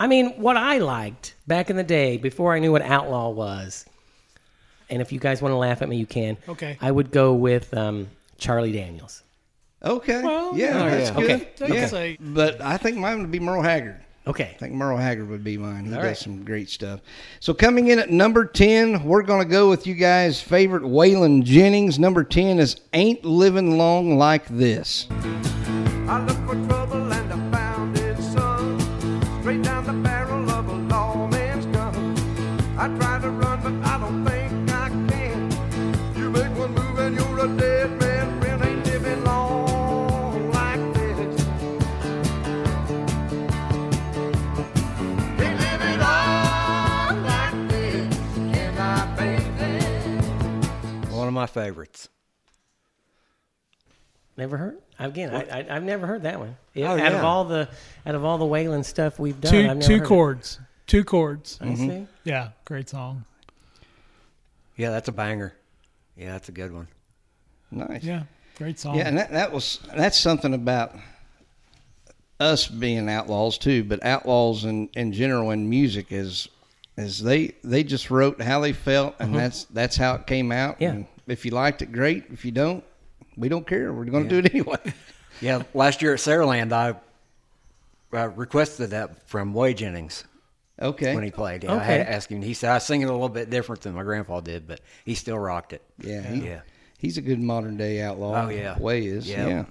[0.00, 3.84] I mean, what I liked back in the day before I knew what outlaw was,
[4.90, 6.36] and if you guys want to laugh at me, you can.
[6.48, 6.76] Okay.
[6.80, 9.22] I would go with um, Charlie Daniels.
[9.82, 10.22] Okay.
[10.22, 11.14] Well, yeah, yeah, that's yeah.
[11.16, 11.30] good.
[11.30, 11.48] Okay.
[11.58, 11.98] That's Yeah.
[11.98, 14.00] a- But I think mine would be Merle Haggard.
[14.26, 14.50] Okay.
[14.54, 15.84] I think Merle Haggard would be mine.
[15.84, 16.16] He All does right.
[16.16, 17.00] some great stuff.
[17.38, 21.44] So coming in at number 10, we're going to go with you guys' favorite Waylon
[21.44, 21.98] Jennings.
[22.00, 25.06] Number 10 is Ain't Living Long Like This.
[26.08, 27.05] I looked for trouble
[51.36, 52.08] my favorites.
[54.36, 54.78] Never heard?
[54.98, 56.56] Again, I, I, I've never heard that one.
[56.76, 57.08] Oh, out yeah.
[57.08, 57.68] of all the
[58.04, 60.06] out of all the Waylon stuff we've done, Two I've never two heard it.
[60.06, 60.60] chords.
[60.86, 61.58] Two chords.
[61.60, 61.88] I mm-hmm.
[61.88, 62.06] see.
[62.24, 63.24] Yeah, great song.
[64.76, 65.54] Yeah, that's a banger.
[66.16, 66.88] Yeah, that's a good one.
[67.70, 68.02] Nice.
[68.02, 68.24] Yeah,
[68.56, 68.96] great song.
[68.96, 70.94] Yeah, and that, that was that's something about
[72.40, 76.48] us being outlaws too, but outlaws in, in general in music is
[76.96, 79.38] is they they just wrote how they felt and mm-hmm.
[79.38, 80.76] that's that's how it came out.
[80.78, 80.90] Yeah.
[80.90, 82.24] And if you liked it, great.
[82.32, 82.84] If you don't,
[83.36, 83.92] we don't care.
[83.92, 84.78] We're going to do it anyway.
[85.42, 86.94] Yeah, last year at Saraland, I
[88.16, 90.24] uh, requested that from Whey Jennings
[90.80, 91.14] Okay.
[91.14, 91.64] when he played.
[91.64, 92.40] Yeah, I had to ask him.
[92.40, 95.14] He said I sing it a little bit different than my grandpa did, but he
[95.14, 95.82] still rocked it.
[95.98, 96.60] Yeah, he, Yeah.
[96.98, 98.46] He's a good modern day outlaw.
[98.46, 98.78] Oh, yeah.
[98.78, 99.28] Whey is.
[99.28, 99.48] Yep.
[99.48, 99.64] Yeah.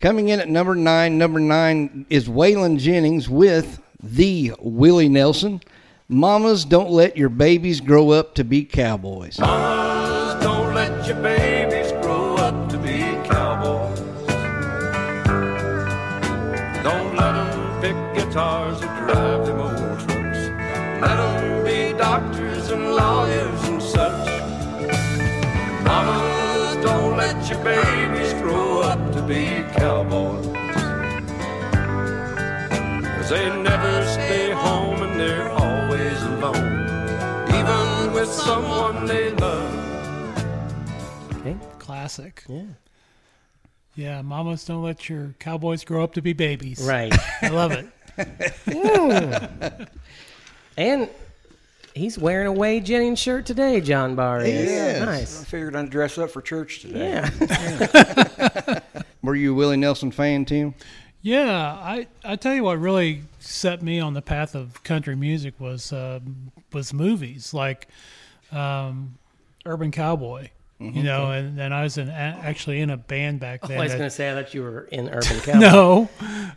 [0.00, 5.60] Coming in at number nine, number nine is Waylon Jennings with the Willie Nelson.
[6.08, 9.40] Mamas, don't let your babies grow up to be cowboys.
[11.10, 13.98] Your babies grow up to be cowboys.
[16.84, 20.42] Don't let them pick guitars or drive them old trucks.
[21.02, 24.28] Let them be doctors and lawyers and such.
[25.82, 30.46] Mamas, don't let your babies grow up to be cowboys.
[33.16, 33.99] Cause they never
[42.10, 42.44] Classic.
[42.48, 42.62] Yeah.
[43.94, 46.82] Yeah, mamas don't let your cowboys grow up to be babies.
[46.82, 47.12] Right.
[47.42, 47.86] I love it.
[50.76, 51.08] And
[51.94, 54.70] he's wearing a Wade Jennings shirt today, John Barr is.
[54.70, 55.40] is.
[55.40, 57.22] I figured I'd dress up for church today.
[57.40, 58.80] Yeah.
[59.22, 60.74] Were you a Willie Nelson fan, Tim?
[61.22, 65.60] Yeah, I I tell you what really set me on the path of country music
[65.60, 67.88] was um, was movies like
[68.50, 69.18] um,
[69.66, 70.48] Urban Cowboy.
[70.80, 73.78] You know, and, and I was in, actually in a band back Oh, then.
[73.78, 75.58] I was going to say I thought you were in Urban Cowboy.
[75.60, 76.08] no,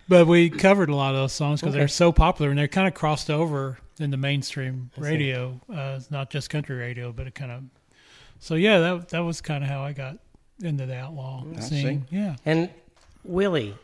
[0.08, 1.80] but we covered a lot of those songs because Okay.
[1.80, 5.60] they're so popular and they're kind of crossed over in the mainstream radio.
[5.70, 7.64] Uh, it's not just country radio, but it kind of.
[8.40, 10.18] So yeah, that that was kind of how I got
[10.62, 12.06] into the outlaw I scene.
[12.10, 12.16] see.
[12.18, 12.70] Yeah, And
[13.26, 13.76] Willie,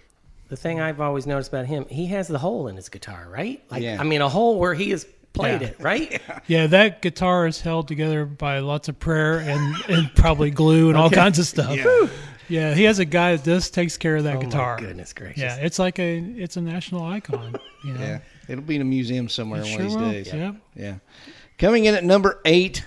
[0.48, 3.62] the thing I've always noticed about him, he has the hole in his guitar, right?
[3.70, 3.98] Like, Yeah.
[4.00, 5.68] I mean, a hole where he has played Yeah.
[5.68, 6.22] it, right?
[6.48, 10.98] Yeah, that guitar is held together by lots of prayer and, and probably glue and
[10.98, 11.76] all kinds of stuff.
[11.76, 12.08] Yeah.
[12.48, 14.78] Yeah, he has a guy that just takes care of that Oh, my guitar.
[14.80, 15.38] goodness gracious.
[15.40, 17.56] Yeah, it's like a it's a national icon.
[17.86, 18.00] You know?
[18.02, 20.12] Yeah, it'll be in a museum somewhere It one sure of these will.
[20.12, 20.34] days.
[20.34, 20.52] Yeah.
[20.76, 20.96] yeah.
[21.60, 22.84] Coming in at number eight,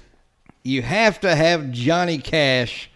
[0.65, 2.91] you have to have Johnny Cash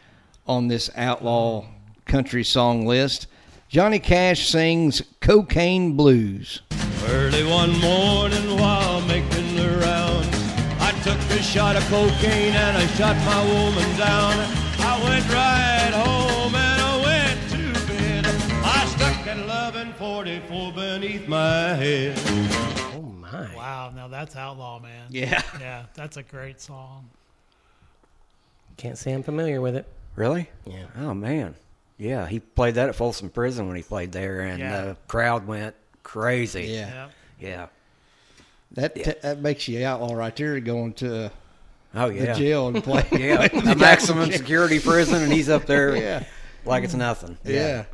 [0.48, 1.66] on this outlaw
[2.06, 3.28] country song list.
[3.68, 6.62] Johnny Cash sings "Cocaine Blues."
[7.08, 9.35] Early one morning while making the rounds, I
[11.06, 14.34] took a shot of cocaine and I shot my woman down.
[14.80, 18.26] I went right home and I went to bed.
[18.64, 22.18] I stuck at 1144 beneath my head.
[22.96, 23.54] Oh my!
[23.54, 25.06] Wow, now that's outlaw, man.
[25.10, 25.42] Yeah.
[25.60, 27.08] yeah, that's a great song.
[28.76, 29.86] Can't say I'm familiar with it.
[30.16, 30.50] Really?
[30.66, 30.86] Yeah.
[30.98, 31.54] Oh man.
[31.98, 34.80] Yeah, he played that at Folsom Prison when he played there, and Yeah.
[34.80, 36.64] the crowd went crazy.
[36.64, 36.88] Yeah.
[36.88, 37.08] Yeah.
[37.38, 37.66] Yeah.
[38.76, 41.30] That that makes you outlaw right there, going to
[41.94, 42.34] Oh the yeah.
[42.34, 43.04] jail and play.
[43.12, 46.24] Yeah, play a maximum security prison, and he's up there Yeah.
[46.64, 47.36] like it's nothing.
[47.44, 47.84] Yeah.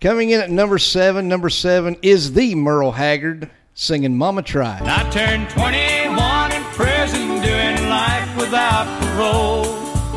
[0.00, 5.08] Coming in at number seven, number seven is the Merle Haggard singing "Mama Tried." I
[5.10, 9.64] turned 21 in prison doing life without parole.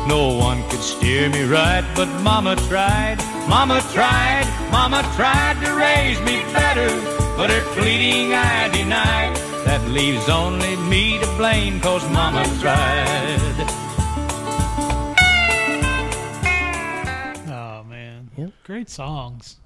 [0.08, 3.18] No one could steer me right, but Mama tried.
[3.48, 6.88] Mama tried, Mama tried to raise me better,
[7.36, 9.35] but her pleading I denied.
[9.96, 13.64] That leaves only me to blame, cause Mama tried.
[17.48, 18.50] Oh man, Yep.
[18.64, 19.56] great songs.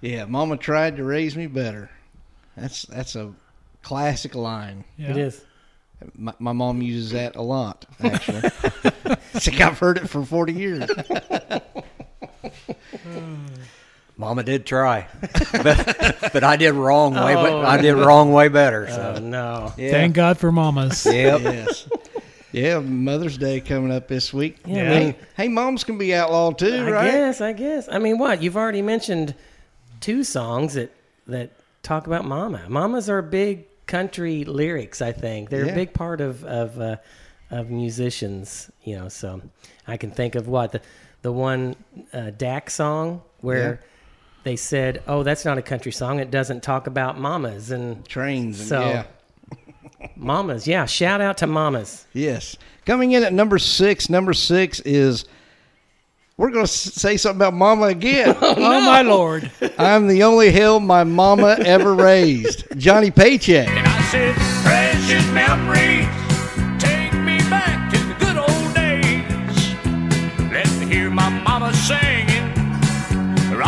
[0.00, 1.90] Yeah, Mama tried to raise me better.
[2.56, 3.32] That's that's a
[3.84, 4.82] classic line.
[4.96, 5.10] Yeah.
[5.10, 5.44] It is.
[6.16, 8.42] My, my mom uses that a lot, actually.
[9.04, 10.90] I think I've heard it for 40 years.
[13.02, 13.46] Hmm.
[14.20, 15.06] Mama did try,
[15.52, 17.34] but, but I did wrong way.
[17.34, 18.88] But Oh, I did wrong way better.
[18.90, 19.72] So Oh no!
[19.76, 19.92] yeah.
[19.92, 21.06] Thank God for mamas.
[21.06, 21.40] Yep.
[21.42, 21.88] yes.
[22.50, 24.56] Yeah, Mother's Day coming up this week.
[24.66, 24.88] Yeah, Yeah.
[24.90, 27.10] Hey, hey, moms can be outlawed too, I right?
[27.12, 27.40] guess.
[27.40, 27.88] I guess.
[27.92, 29.34] I mean, what you've already mentioned
[30.00, 30.92] two songs that
[31.28, 31.52] that
[31.82, 32.62] talk about mama.
[32.68, 35.00] Mamas are big country lyrics.
[35.00, 35.72] I think they're Yeah.
[35.72, 36.96] a big part of of uh,
[37.52, 38.68] of musicians.
[38.82, 39.42] You know, so
[39.86, 40.80] I can think of what the
[41.22, 41.76] the one
[42.12, 43.80] uh, Dak song where.
[44.38, 44.44] Yeah.
[44.44, 46.20] They said, "Oh, that's not a country song.
[46.20, 48.60] It doesn't talk about mamas and Trains.
[48.60, 49.04] And, So- yeah.
[50.16, 52.06] mamas." Yeah, shout out to mamas.
[52.12, 52.56] Yes.
[52.86, 55.24] Coming in at number six, number six is
[56.38, 58.34] we're going to say something about Mama again.
[58.40, 59.50] Oh, oh my lord!
[59.78, 62.64] I'm the only hill my mama ever raised.
[62.78, 63.68] Johnny Paycheck.
[63.68, 64.34] And I said,
[64.64, 66.06] precious memories,
[66.82, 69.74] take me back to the good old days.
[70.52, 72.17] Let me hear my mama singing, the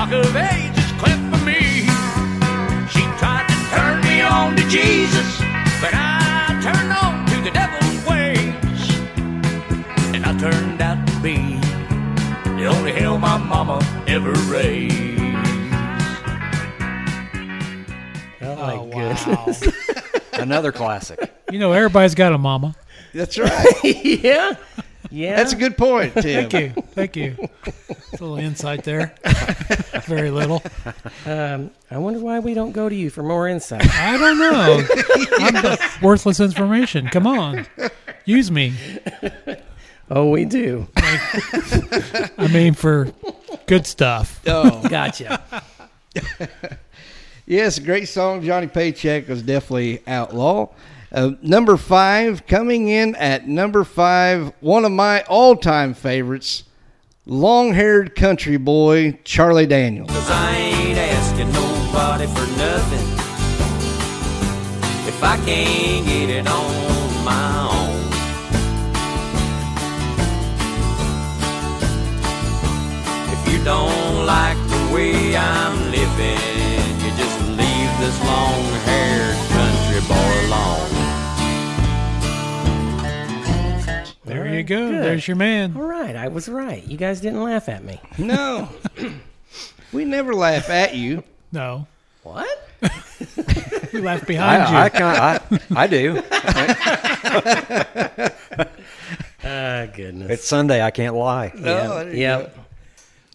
[0.01, 1.61] rock of ages cleft for me.
[2.89, 5.39] She tried to turn me on to Jesus,
[5.83, 9.01] but I turned on to the devil's ways.
[10.15, 11.37] And I turned out to be
[12.57, 14.97] the only hell my mama ever raised.
[18.43, 19.27] Oh, oh my Oh, goodness.
[19.27, 20.13] wow.
[20.43, 21.31] Another classic.
[21.51, 22.75] you know, everybody's got a mama.
[23.13, 23.67] That's right.
[23.85, 24.55] yeah,
[25.11, 25.37] yeah.
[25.37, 26.49] That's a good point, Tim.
[26.49, 27.37] Thank you, thank you.
[27.67, 29.15] It's a little insight there.
[30.07, 30.63] Very little.
[31.27, 33.87] Um, I wonder why we don't go to you for more insight.
[33.95, 34.85] I don't know.
[35.39, 37.09] I'm the worthless information.
[37.09, 37.67] Come on,
[38.25, 38.75] use me.
[40.11, 40.87] oh, we do.
[40.97, 43.13] I mean, for
[43.67, 44.41] good stuff.
[44.47, 45.43] Oh, Gotcha.
[47.47, 48.43] yes, a great song.
[48.45, 50.69] Johnny Paycheck was definitely outlaw.
[51.13, 56.63] Uh, number five, coming in at number five, one of my all-time favorites,
[57.27, 60.09] long-haired country boy Charlie Daniels.
[60.09, 63.09] Cause I ain't asking nobody for nothing
[65.09, 68.07] if I can't get it on my own.
[73.33, 73.90] If you don't
[84.71, 84.91] go.
[84.91, 85.05] Good.
[85.05, 85.75] There's your man.
[85.77, 86.85] All right, I was right.
[86.87, 88.01] You guys didn't laugh at me.
[88.19, 88.69] No,
[89.93, 91.23] we never laugh at you.
[91.53, 91.87] No,
[92.23, 92.49] What?
[93.93, 94.91] we left behind I, I, you.
[94.91, 95.41] kind
[95.77, 96.23] I, I do.
[99.43, 100.31] Ah, goodness.
[100.31, 100.83] It's Sunday.
[100.83, 101.51] I can't lie.
[101.55, 102.57] There you yep.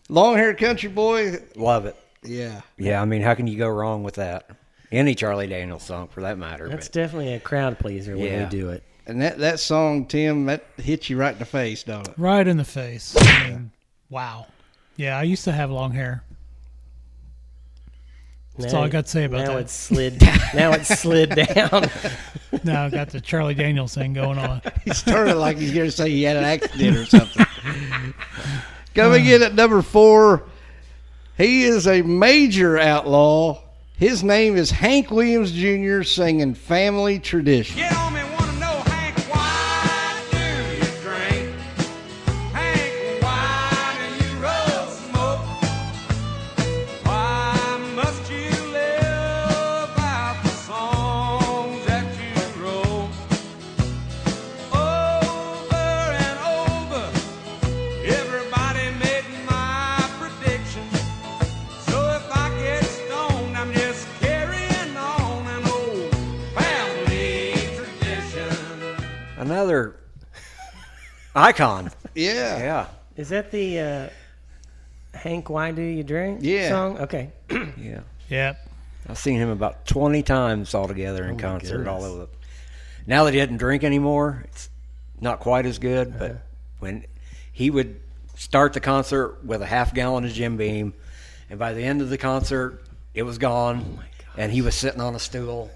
[0.08, 1.38] Long-haired country boy.
[1.56, 1.96] Love it.
[2.24, 2.62] Yeah.
[2.78, 4.48] Yeah, I mean, how can you go wrong with that?
[4.92, 6.70] Any Charlie Daniels song, for that matter.
[6.70, 8.44] That's but- definitely a crowd pleaser when Yeah.
[8.44, 8.84] we do it.
[9.08, 12.16] And that, that song, Tim, that hits you right in the face, don't it?
[12.18, 13.16] Right in the face.
[13.18, 13.72] I mean,
[14.10, 14.48] wow.
[14.98, 16.24] Yeah, I used to have long hair.
[18.58, 19.64] That's all I got to say about now that.
[19.64, 20.22] it's slid.
[20.54, 21.90] now it's slid down.
[22.64, 24.62] now I got the Charlie Daniels thing going on.
[24.86, 27.46] He started like he's going to say he had an accident or something.
[28.94, 29.32] Coming uh.
[29.32, 30.44] in at number four,
[31.38, 33.62] he is a major outlaw.
[33.98, 36.04] His name is Hank Williams Jr.
[36.04, 37.80] singing Family Tradition.
[69.60, 69.96] Another
[71.34, 71.90] icon.
[72.14, 72.58] Yeah.
[72.58, 72.88] Yeah.
[73.16, 74.10] Is that the uh,
[75.18, 75.50] Hank?
[75.50, 76.40] Why do you drink?
[76.42, 76.68] Yeah.
[76.70, 76.98] Song.
[77.00, 77.32] Okay.
[77.78, 78.02] Yeah.
[78.28, 78.70] Yep.
[79.08, 82.20] I've seen him about 20 times altogether in Oh my concert all over.
[82.26, 82.30] the-
[83.08, 84.70] Now that he doesn't drink anymore, it's
[85.22, 86.18] not quite as good, Uh-huh.
[86.20, 86.38] but
[86.80, 87.06] when
[87.54, 88.02] he would
[88.36, 90.94] start the concert with a half gallon of Jim Beam,
[91.50, 92.84] and by the end of the concert,
[93.14, 94.00] it was gone,
[94.38, 95.72] and he was sitting on a stool.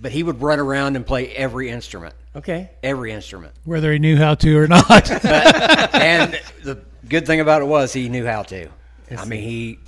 [0.00, 2.14] But he would run around and play every instrument.
[2.36, 2.70] Okay.
[2.82, 3.52] Every instrument.
[3.64, 4.86] Whether he knew how to or not.
[5.22, 8.68] But- and the good thing about it was he knew how to.
[9.16, 9.78] I mean, he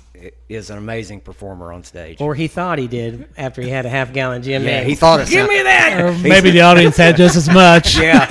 [0.49, 2.19] is an amazing performer on stage.
[2.19, 4.63] Or he thought he did after he had a half gallon Jim.
[4.63, 6.01] Yeah, he thought it Give sound- me that.
[6.01, 7.97] Or maybe the audience had just as much.
[8.01, 8.27] Yeah.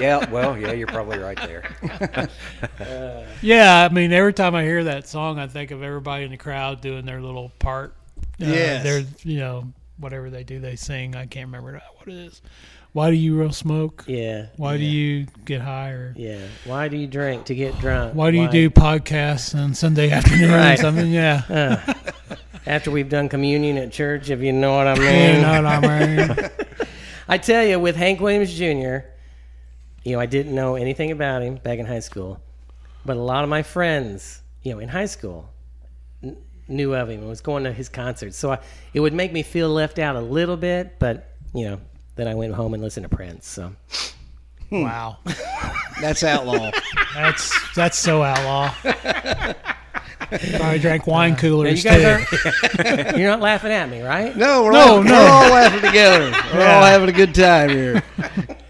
[0.00, 0.30] Yeah.
[0.30, 2.28] Well, yeah, you're probably right there.
[3.42, 6.36] Yeah, I mean, every time I hear that song, I think of everybody in the
[6.36, 7.94] crowd doing their little part.
[8.40, 8.82] Uh, Yes.
[8.84, 11.14] Their, you know, whatever they do, they sing.
[11.16, 12.42] I can't remember what it is.
[12.92, 14.04] Why do you roll smoke?
[14.06, 14.46] Yeah.
[14.56, 15.90] Why do you get high?
[15.90, 16.40] Or Yeah.
[16.66, 18.14] Why do you drink to get drunk?
[18.14, 20.50] why do you do podcasts on Sunday afternoons?
[20.50, 20.84] Right.
[20.84, 21.42] I mean, yeah.
[21.92, 21.94] Uh,
[22.64, 25.42] after we've done communion at church, if you know what I You mean.
[25.42, 26.50] know what I mean.
[27.28, 28.98] I tell you, with Hank Williams Jr.,
[30.04, 32.40] you know, I didn't know anything about him back in high school,
[33.04, 35.48] but a lot of my friends, you know, in high school,
[36.68, 38.36] knew of him and was going to his concerts.
[38.36, 38.58] So I,
[38.94, 41.80] it would make me feel left out a little bit, but you know,
[42.16, 43.46] then I went home and listened to Prince.
[43.48, 43.72] So
[44.68, 44.82] hmm.
[44.82, 45.18] Wow.
[46.00, 46.70] That's outlaw.
[47.14, 48.74] That's that's so outlaw.
[50.30, 52.36] I drank wine Now, coolers you guys too.
[52.82, 54.34] are, you're not laughing at me, right?
[54.34, 55.10] No, we're, No, all, no.
[55.12, 56.30] we're all laughing together.
[56.54, 56.74] We're Yeah.
[56.76, 58.02] all having a good time here.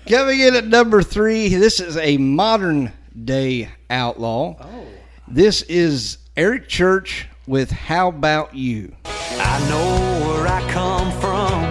[0.09, 2.93] Coming in at number three, this is a modern
[3.25, 4.57] day outlaw.
[4.61, 4.87] Oh.
[5.29, 8.95] This is Eric Church with How About You?
[9.05, 11.65] I know where I come from.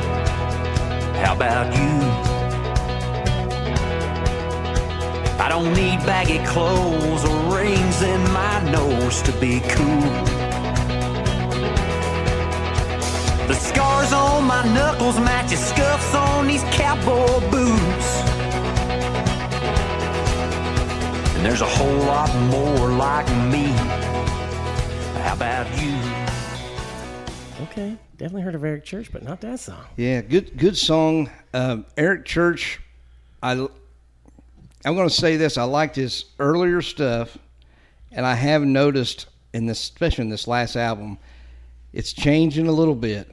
[1.24, 2.11] How about you?
[5.39, 10.01] I don't need baggy clothes or rings in my nose to be cool.
[13.47, 18.22] The scars on my knuckles match the scuffs on these cowboy boots.
[21.36, 24.01] And there's a whole lot more like me.
[25.22, 25.93] How about you?
[27.65, 29.86] Okay, definitely heard of Eric Church, but not that song.
[29.95, 31.30] Yeah, good good song.
[31.53, 32.82] Um, Eric Church,
[33.43, 33.51] I
[34.84, 35.59] I'm going to say this.
[35.59, 37.38] I liked his earlier stuff,
[38.11, 41.19] and I have noticed in this, especially in this last album,
[41.93, 43.32] it's changing a little bit.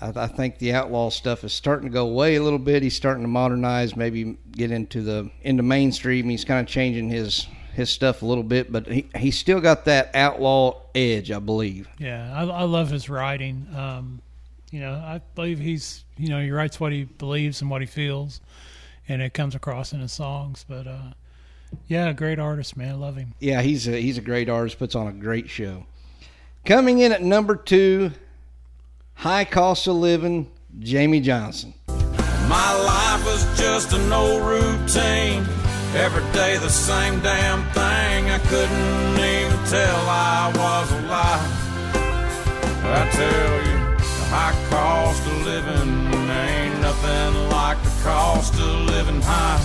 [0.00, 2.82] I, I think the outlaw stuff is starting to go away a little bit.
[2.82, 6.26] He's starting to modernize, maybe get into the into mainstream.
[6.30, 7.46] He's kind of changing his
[7.78, 11.88] his stuff a little bit, but he he's still got that outlaw edge, I believe.
[11.96, 13.68] Yeah, I, I love his writing.
[13.74, 14.20] Um,
[14.72, 17.86] you know, I believe he's you know he writes what he believes and what he
[17.86, 18.40] feels,
[19.08, 20.64] and it comes across in his songs.
[20.68, 21.12] But uh,
[21.86, 22.90] yeah, great artist, man.
[22.90, 23.34] I love him.
[23.38, 24.78] Yeah, he's a, he's a great artist.
[24.78, 25.86] Puts on a great show.
[26.64, 28.10] Coming in at number two,
[29.14, 30.50] high cost of living,
[30.80, 31.74] Jamey Johnson.
[31.86, 35.46] My life was just an old routine.
[35.94, 38.30] Every day the same damn thing.
[38.30, 41.64] I couldn't even tell I was alive.
[42.84, 49.20] I tell you, the high cost of living ain't nothing like the cost of living
[49.22, 49.64] high.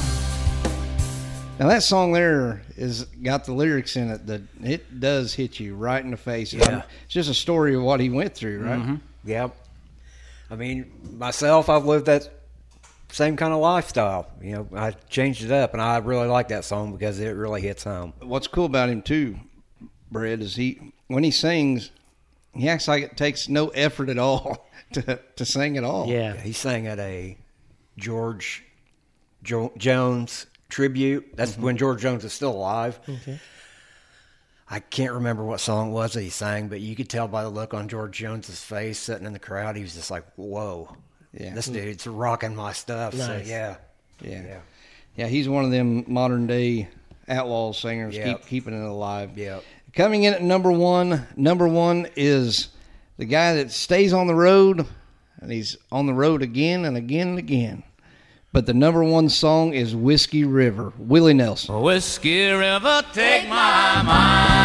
[1.60, 5.76] Now that song there is got the lyrics in it that it does hit you
[5.76, 6.54] right in the face.
[6.54, 6.84] Yeah.
[7.06, 8.80] It's just a story of what he went through, right?
[8.80, 9.02] Mhm.
[9.26, 9.56] Yep.
[10.50, 12.30] I mean, myself, I've lived that
[13.14, 14.28] same kind of lifestyle.
[14.42, 17.62] You know, I changed it up, and I really like that song because it really
[17.62, 18.14] hits home.
[18.20, 19.38] What's cool about him too,
[20.12, 21.92] Brad, is he when he sings,
[22.54, 26.08] he acts like it takes no effort at all to to sing at all.
[26.08, 27.38] Yeah, he sang at a
[27.98, 28.64] George
[29.44, 31.36] jo- Jones tribute.
[31.36, 31.62] That's mm-hmm.
[31.62, 33.00] when George Jones is still alive.
[33.08, 33.40] Okay.
[34.68, 37.44] I can't remember what song it was that he sang, but you could tell by
[37.44, 40.98] the look on George Jones's face sitting in the crowd, he was just like, "Whoa,
[41.38, 41.54] Yeah.
[41.54, 43.48] this dude's rocking my stuff." So Nice.
[43.48, 43.76] yeah,
[44.22, 44.58] Yeah.
[45.16, 46.88] yeah, He's one of them modern day
[47.30, 48.26] outlaw singers, Yep.
[48.26, 49.38] keep keeping it alive.
[49.38, 49.64] Yep.
[49.96, 52.70] Coming in at number one, number one is
[53.18, 54.86] the guy that stays on the road,
[55.40, 57.84] and he's on the road again and again and again.
[58.52, 61.80] But the number one song is Whiskey River, Willie Nelson.
[61.82, 64.63] Whiskey River, take my mind.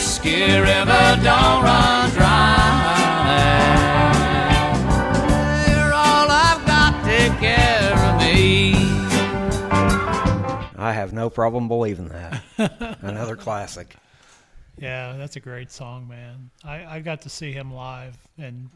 [0.00, 2.56] Whiskey River, don't run dry.
[5.68, 7.04] You're all I've got.
[7.04, 8.72] Take care of me.
[10.78, 12.42] I have no problem believing that.
[13.02, 13.94] Another classic.
[14.78, 16.48] Yeah, that's a great song, man.
[16.64, 18.70] I, I got to see him live, and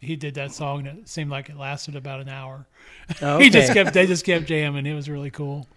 [0.00, 2.64] he did that song and it seemed like it lasted about an hour.
[3.38, 4.86] he just kept they just kept jamming.
[4.86, 5.68] It was really cool.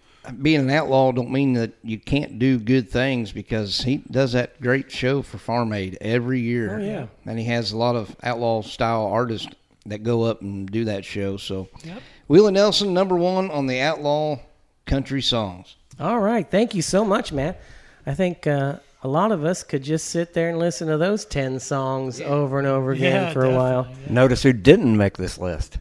[0.42, 4.60] Being an outlaw don't mean that you can't do good things because he does that
[4.60, 6.78] great show for Farm Aid every year.
[6.78, 7.06] Oh, yeah.
[7.26, 9.48] And he has a lot of outlaw style artists
[9.86, 11.36] that go up and do that show.
[11.36, 12.02] So Yep.
[12.28, 14.38] Willie Nelson, number one on the outlaw
[14.84, 15.76] country songs.
[16.00, 16.48] All right.
[16.50, 17.60] Thank you so much, Matt.
[18.04, 21.24] I think uh, a lot of us could just sit there and listen to those
[21.24, 23.86] 10 songs over and over again Yeah, for a while.
[24.10, 25.78] Notice who didn't make this list.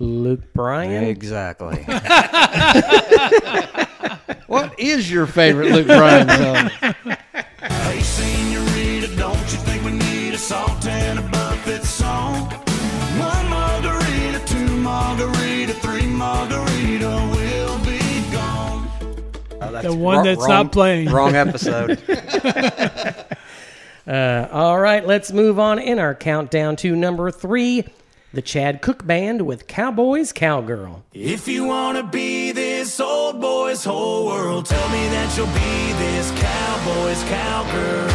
[0.00, 1.04] Luke Bryan.
[1.04, 1.86] Exactly.
[4.48, 6.70] What is your favorite Luke Bryan song?
[7.60, 12.48] Hey, senorita, don't you think we need a salt and a buffet song?
[12.50, 18.88] One margarita, two margarita, three margarita, we'll be gone.
[19.82, 21.10] The one that's not playing.
[21.10, 22.00] Wrong episode.
[24.06, 27.84] Uh, all right, let's move on in our countdown to number three
[28.32, 31.02] the Chad Cook Band with Cowboys Cowgirl.
[31.14, 36.30] If you wanna be this old boy's whole world, tell me that you'll be this
[36.32, 38.08] cowboy's cowgirl.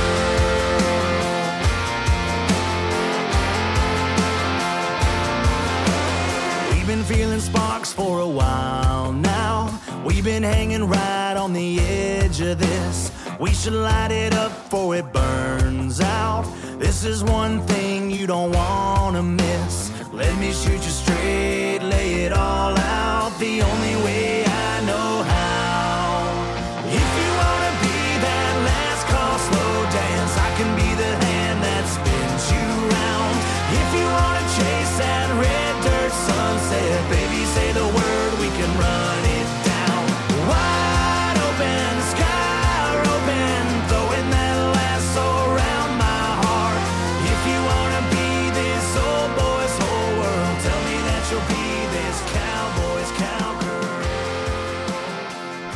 [6.76, 9.80] We've been feeling sparks for a while now.
[10.06, 13.12] We've been hanging right on the edge of this.
[13.40, 16.46] We should light it up before it burns out.
[16.78, 19.92] This is one thing you don't wanna miss.
[20.14, 23.32] Let me shoot you straight, lay it all out.
[23.40, 24.53] The only way I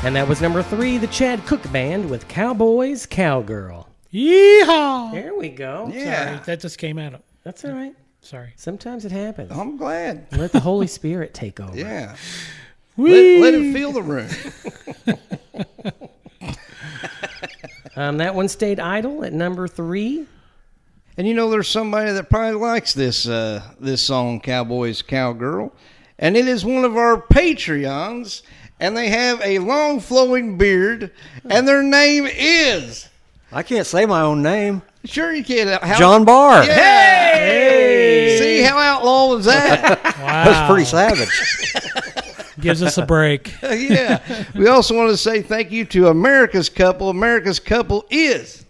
[0.08, 3.90] And that was number three, the Chad Cook Band with Cowboys Cowgirl.
[4.14, 5.12] Yeehaw!
[5.12, 5.92] There we go.
[5.92, 7.22] Sorry, that just came out.
[7.44, 7.94] That's all right.
[8.22, 8.54] Sorry.
[8.56, 9.52] Sometimes it happens.
[9.52, 10.28] I'm glad.
[10.32, 11.78] Let the Holy Spirit take over.
[11.78, 12.16] Yeah.
[12.96, 14.30] Let, let it fill the room.
[17.98, 20.28] Um, that one stayed idle at number three.
[21.18, 25.74] And you know, there's somebody that probably likes this uh, this song, "Cowboys Cowgirl,"
[26.20, 28.44] and it is one of our Patreons,
[28.80, 31.12] and they have a long flowing beard,
[31.50, 33.08] and their name is.
[33.52, 34.82] I can't say my own name.
[35.06, 35.68] Sure, you can.
[35.82, 36.64] How- John Barr.
[36.64, 38.38] Hey!
[38.40, 40.04] See how outlaw was that?
[40.04, 42.54] wow, That's pretty savage.
[42.60, 43.54] Gives us a break.
[43.64, 44.46] yeah.
[44.56, 47.10] We also want to say thank you to America's couple.
[47.10, 48.66] America's couple is.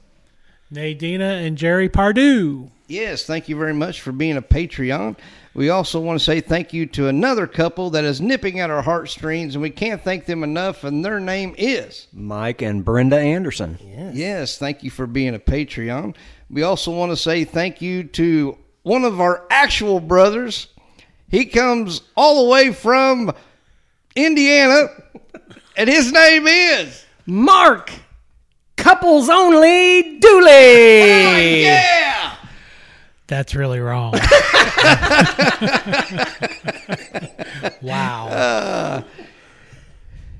[0.71, 2.69] Nadina and Jerry Pardue.
[2.87, 5.15] Yes, thank you very much for being a Patreon.
[5.57, 8.83] We also want to say thank you to another couple that is nipping at our
[8.83, 12.05] heartstrings, and we can't thank them enough, and their name is.
[12.13, 13.79] Mike and Brenda Anderson.
[14.13, 16.15] Yes, thank you for being a Patreon.
[16.47, 20.67] We also want to say thank you to one of our actual brothers.
[21.27, 23.33] He comes all the way from
[24.15, 24.89] Indiana,
[25.75, 27.91] and his name is Mark
[28.75, 31.63] Couples Only Dooley.
[31.63, 32.06] yeah.
[33.27, 34.13] That's really wrong.
[37.81, 38.27] wow.
[38.27, 39.03] Uh,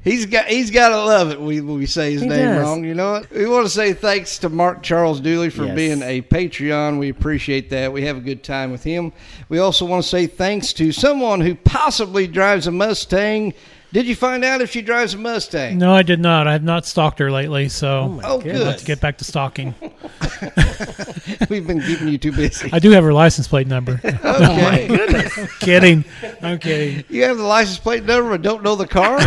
[0.03, 1.41] he's got he's got to love it.
[1.41, 2.61] We we say his He name does.
[2.63, 2.83] wrong.
[2.85, 3.29] You know what?
[3.31, 5.75] We want to say thanks to Mark Charles Dooley for Yes.
[5.75, 6.99] being a Patreon.
[6.99, 7.91] We appreciate that.
[7.91, 9.11] We have a good time with him.
[9.49, 13.53] We also want to say thanks to someone who possibly drives a Mustang
[13.93, 15.77] Did you find out if she drives a Mustang?
[15.77, 16.45] No, I did not.
[16.45, 18.55] I have not stalked her lately, so Oh, I'll good.
[18.67, 19.73] have to get back to stalking.
[21.49, 22.69] We've been keeping you too busy.
[22.73, 24.01] I do have her license plate number.
[24.07, 24.17] Okay.
[24.23, 25.57] Oh, my goodness.
[25.59, 26.03] kidding.
[26.41, 27.05] I'm kidding.
[27.09, 29.17] You have the license plate number but don't know the car?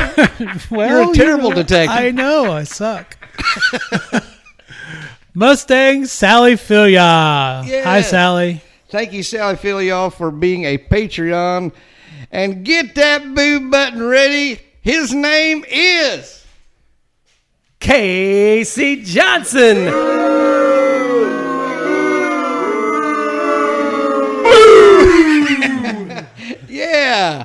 [0.71, 1.97] Well, You're a you terrible know, detective.
[1.97, 2.53] I know.
[2.53, 3.17] I suck.
[5.35, 7.01] Mustang Sally Filia.
[7.01, 8.61] Hi, Sally.
[8.91, 11.73] Thank you, Sally Filial, for being a Patreon.
[12.31, 14.61] And get that boo button ready.
[14.83, 16.45] His name is
[17.81, 19.89] Casey Johnson.
[26.68, 27.45] Yeah.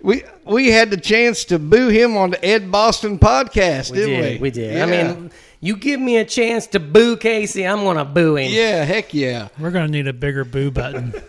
[0.00, 4.22] We we had the chance to boo him on the Ed Boston podcast, We didn't
[4.22, 4.32] did.
[4.34, 4.38] we?
[4.42, 4.80] We did.
[4.80, 5.30] I mean,
[5.60, 8.52] you give me a chance to boo Casey, I'm gonna boo him.
[8.52, 9.48] Yeah, heck yeah.
[9.58, 11.12] We're going to need a bigger boo button.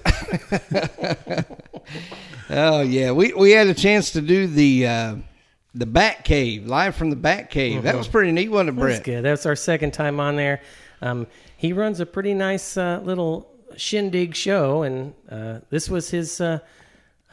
[2.49, 5.15] Oh yeah, we we had a chance to do the uh,
[5.75, 7.83] the Bat Cave live from the Bat Cave.
[7.83, 7.97] That Mhm.
[7.99, 9.03] was pretty neat, wasn't it, That's Brett?
[9.03, 9.21] good.
[9.23, 10.61] That's our second time on there.
[11.01, 11.27] Um,
[11.57, 16.59] he runs a pretty nice uh, little shindig show, and uh, this was his uh,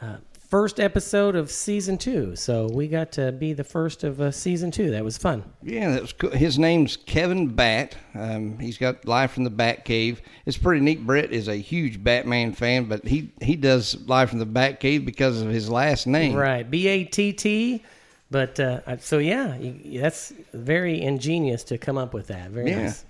[0.01, 0.17] uh,
[0.55, 2.33] first episode of season two.
[2.33, 4.89] So we got to be the first of uh, season two.
[4.91, 5.43] That was fun.
[5.61, 6.29] Yeah, that was cool.
[6.29, 7.97] His name's Kevin Batt.
[8.13, 10.21] Um, he's got live from the Bat Cave.
[10.45, 11.05] It's pretty neat.
[11.05, 15.05] Brett is a huge Batman fan, but he he does live from the Bat Cave
[15.05, 16.33] because of his last name.
[16.35, 17.83] Right, B A T T.
[18.31, 19.57] But uh, so yeah,
[19.99, 22.51] that's very ingenious to come up with that.
[22.51, 22.83] Very Yeah.
[22.83, 23.03] nice.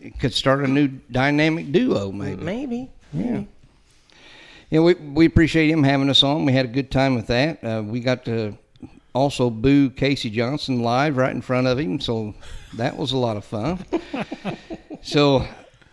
[0.00, 2.44] It could start a new dynamic duo, maybe.
[2.44, 2.90] Maybe.
[3.12, 3.42] Yeah.
[4.70, 6.44] Yeah, we we appreciate him having us on.
[6.44, 7.62] We had a good time with that.
[7.62, 8.56] Uh, we got to
[9.14, 12.34] also boo Casey Johnson live right in front of him, so
[12.74, 13.84] that was a lot of fun.
[15.02, 15.46] so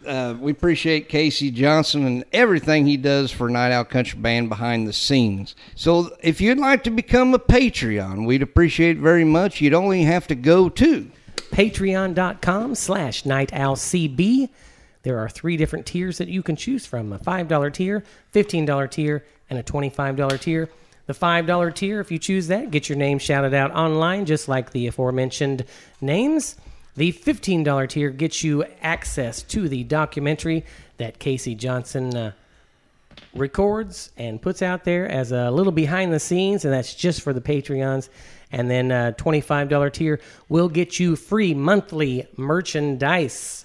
[0.05, 4.87] uh, we appreciate Casey Johnson and everything he does for Night Owl Country Band behind
[4.87, 5.55] the scenes.
[5.75, 9.61] So if you'd like to become a Patreon, we'd appreciate it very much.
[9.61, 11.11] You'd only have to go to
[11.51, 14.49] patreon.com slash nightowlcb
[15.03, 19.25] there are three different tiers that you can choose from a $5 tier $15 tier
[19.49, 20.69] and a $25 tier
[21.05, 24.71] the $5 tier if you choose that get your name shouted out online just like
[24.71, 25.65] the aforementioned
[26.01, 26.55] names
[26.95, 30.65] the $15 tier gets you access to the documentary
[30.97, 32.31] that casey johnson uh,
[33.33, 37.33] records and puts out there as a little behind the scenes, and that's just for
[37.33, 38.09] the Patreons.
[38.51, 43.62] And then uh, $25 tier will get you free monthly merchandise.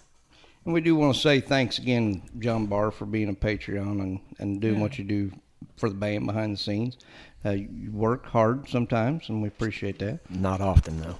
[0.68, 4.20] And we do want to say thanks again, John Barr, for being a Patreon and,
[4.38, 4.80] and doing Yeah.
[4.82, 5.32] what you do
[5.78, 6.98] for the band behind the scenes.
[7.42, 10.30] Uh, you work hard sometimes, and we appreciate that.
[10.30, 11.18] Not often, though.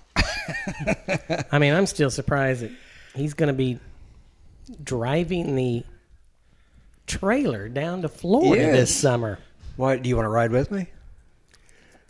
[1.51, 2.73] I mean, I'm still surprised that
[3.15, 3.79] he's going to be
[4.85, 5.83] driving the
[7.07, 8.77] trailer down to Florida Yes.
[8.77, 9.39] this summer.
[9.77, 10.89] Why do you want to ride with me?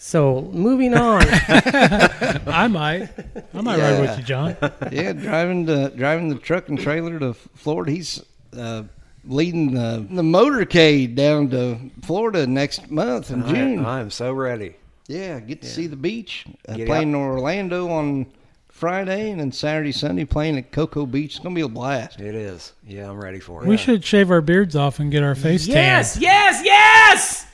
[0.00, 1.22] So moving on.
[1.28, 3.08] I might.
[3.52, 4.56] I might ride with you, John.
[4.92, 7.90] yeah, driving the driving the truck and trailer to Florida.
[7.90, 8.22] He's
[8.56, 8.84] uh,
[9.24, 13.84] leading the, the motorcade down to Florida next month in I- June.
[13.84, 14.76] I am so ready.
[15.08, 16.44] Yeah, get to see the beach.
[16.68, 17.02] Uh, playing out.
[17.02, 18.26] in Orlando on
[18.68, 21.36] Friday, and then Saturday, Sunday playing at Cocoa Beach.
[21.36, 22.20] It's gonna be a blast.
[22.20, 22.72] It is.
[22.86, 23.68] Yeah, I'm ready for it.
[23.68, 25.74] We should shave our beards off and get our face tans.
[25.76, 26.22] yes, tan.
[26.22, 27.46] yes, yes!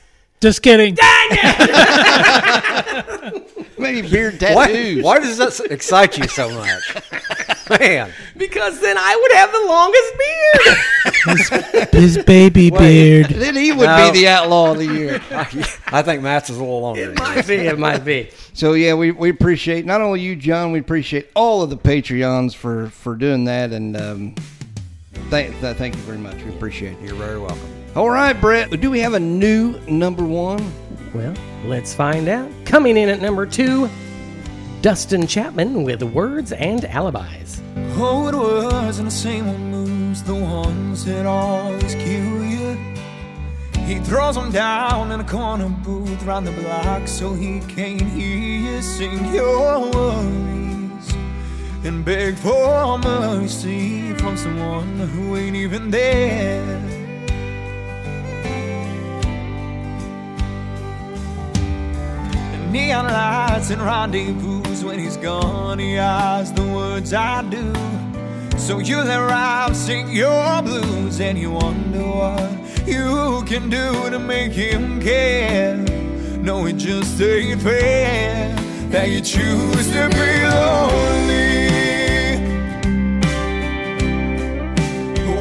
[0.45, 0.95] Just kidding.
[3.79, 5.03] Maybe beard Why, tattoos.
[5.03, 7.81] why why does that excite you so much?
[7.81, 8.13] Man.
[8.37, 10.13] Because then I would have the longest
[11.81, 11.89] beard.
[11.95, 13.29] His baby beard.
[13.31, 14.13] Then he would No.
[14.13, 15.23] be the outlaw of the year.
[15.87, 17.07] I think Matt's is a little longer.
[17.07, 18.29] than might be, it might be.
[18.53, 20.73] So yeah, we, we appreciate not only you, John.
[20.73, 24.35] We appreciate all of the Patreons for for doing that, and um,
[25.31, 26.37] thank th- thank you very much.
[26.43, 27.01] We appreciate it.
[27.01, 27.84] You're very welcome.
[27.97, 28.81] All right, Brett.
[28.81, 30.73] Do we have a new number one?
[31.15, 31.33] Well,
[31.65, 32.51] let's find out.
[32.65, 33.89] Coming in at number two,
[34.83, 37.63] Dustin Chapman with Words and Alibis.
[37.97, 42.77] Oh, it wasn't the same old moves, the ones that always kill you.
[43.87, 48.37] He throws them down in a corner booth round the block so he can't hear
[48.37, 51.15] you sing your worries
[51.85, 56.94] and beg for mercy from someone who ain't even there.
[62.75, 65.79] Neon lights and rendezvous when he's gone.
[65.79, 67.73] He has the words I do.
[68.59, 72.51] So you let rhyme sing your blues, and you wonder what
[72.85, 75.77] you can do to make him care.
[76.43, 78.53] No, it just ain't fair
[78.91, 81.69] that you choose to be lonely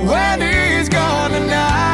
[0.08, 1.93] when he's gone tonight.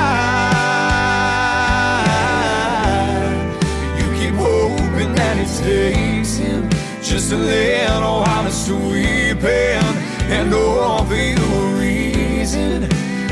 [7.10, 9.84] Just a little honest weeping,
[10.30, 12.84] and a reason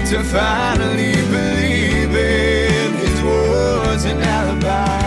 [0.07, 4.97] to finally believe in his words and alibis.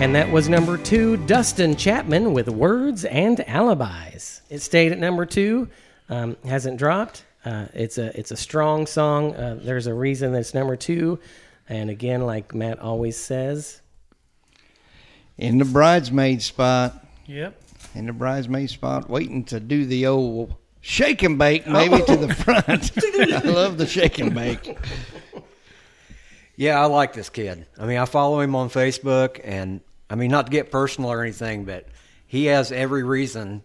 [0.00, 4.42] And that was number two, Dustin Chapman with Words and Alibis.
[4.50, 5.68] It stayed at number two,
[6.08, 7.24] um, hasn't dropped.
[7.44, 9.32] Uh, it's a it's a strong song.
[9.36, 11.20] Uh, there's a reason that it's number two,
[11.68, 13.80] and again, like Matt always says,
[15.38, 17.04] In the bridesmaid spot.
[17.26, 17.60] Yep.
[17.94, 22.28] In the bridesmaid spot, waiting to do the old shake and bake, maybe to the
[22.28, 22.34] oh.
[22.34, 22.92] front.
[23.46, 24.78] I love the shake and bake.
[26.56, 27.66] Yeah, I like this kid.
[27.78, 31.22] I mean, I follow him on Facebook, and I mean, not to get personal or
[31.22, 31.86] anything, but
[32.26, 33.62] he has every reason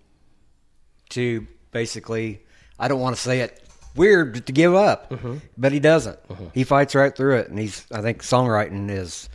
[1.09, 2.41] to basically,
[2.77, 3.61] I don't want to say it
[3.95, 5.37] weird to give up, mm-hmm.
[5.57, 6.21] but he doesn't.
[6.27, 6.47] Mm-hmm.
[6.53, 9.29] He fights right through it, and he's, I think, songwriting is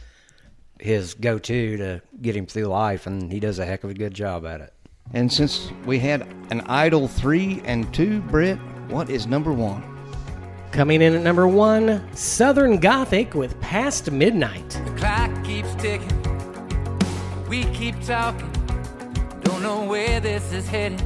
[0.80, 3.94] his go to to get him through life, and he does a heck of a
[3.94, 4.72] good job at it.
[5.14, 8.58] And since we had an idol three and two, Brett,
[8.88, 9.96] what is number one?
[10.76, 14.68] coming in at number one, Southern Gothic with Past Midnight.
[14.84, 16.12] The clock keeps ticking.
[17.48, 18.52] We keep talking.
[19.40, 21.02] Don't know where this is headed.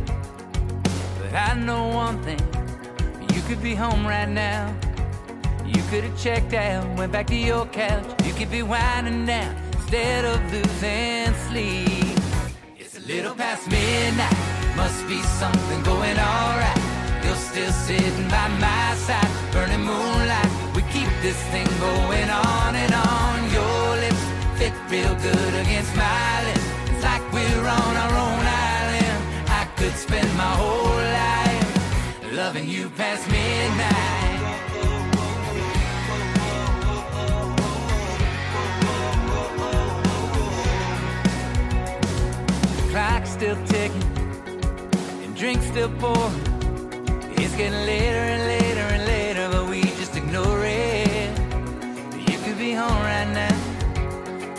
[1.23, 2.41] But I know one thing.
[3.33, 4.75] You could be home right now.
[5.67, 8.05] You could have checked out, went back to your couch.
[8.25, 12.19] You could be winding down instead of losing sleep.
[12.79, 14.37] It's a little past midnight.
[14.77, 16.81] Must be something going alright.
[17.25, 20.51] You're still sitting by my side, burning moonlight.
[20.75, 23.37] We keep this thing going on and on.
[23.53, 24.25] Your lips
[24.59, 26.67] fit real good against my lips.
[26.91, 28.45] It's like we're on our own
[28.75, 29.19] island.
[29.49, 34.10] I could spend my whole life loving you past midnight.
[43.41, 44.03] Still ticking
[45.25, 46.45] and drinks still pouring.
[47.41, 51.31] It's getting later and later and later, but we just ignore it.
[52.29, 53.57] You could be home right now.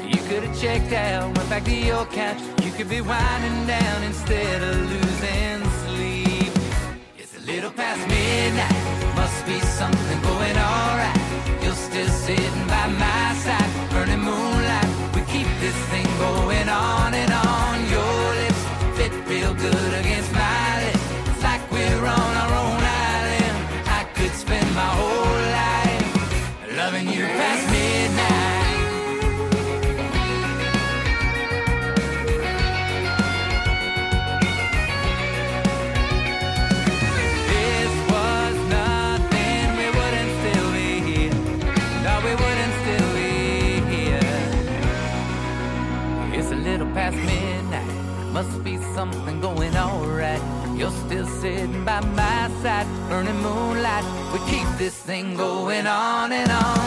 [0.03, 2.41] You could have checked out, went back to your couch.
[2.63, 6.51] You could be winding down instead of losing sleep.
[7.19, 11.21] It's a little past midnight, must be something going alright.
[11.61, 14.89] You're still sitting by my side, burning moonlight.
[15.13, 17.60] We keep this thing going on and on.
[19.61, 20.20] Good against
[55.11, 56.80] thing going on and on.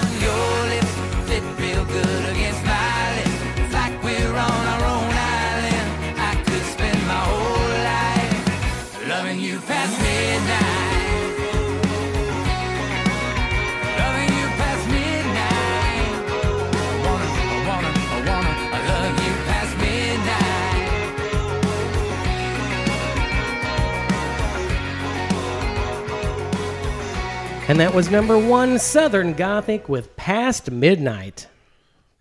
[27.75, 31.49] And that was number one, Southern Gothic with Past Midnight.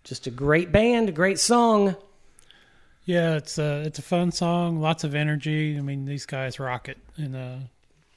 [0.02, 1.94] Just a great band, a great song.
[3.04, 5.78] Yeah, it's a it's a fun song, lots of energy.
[5.78, 7.56] I mean, these guys rock it, and uh,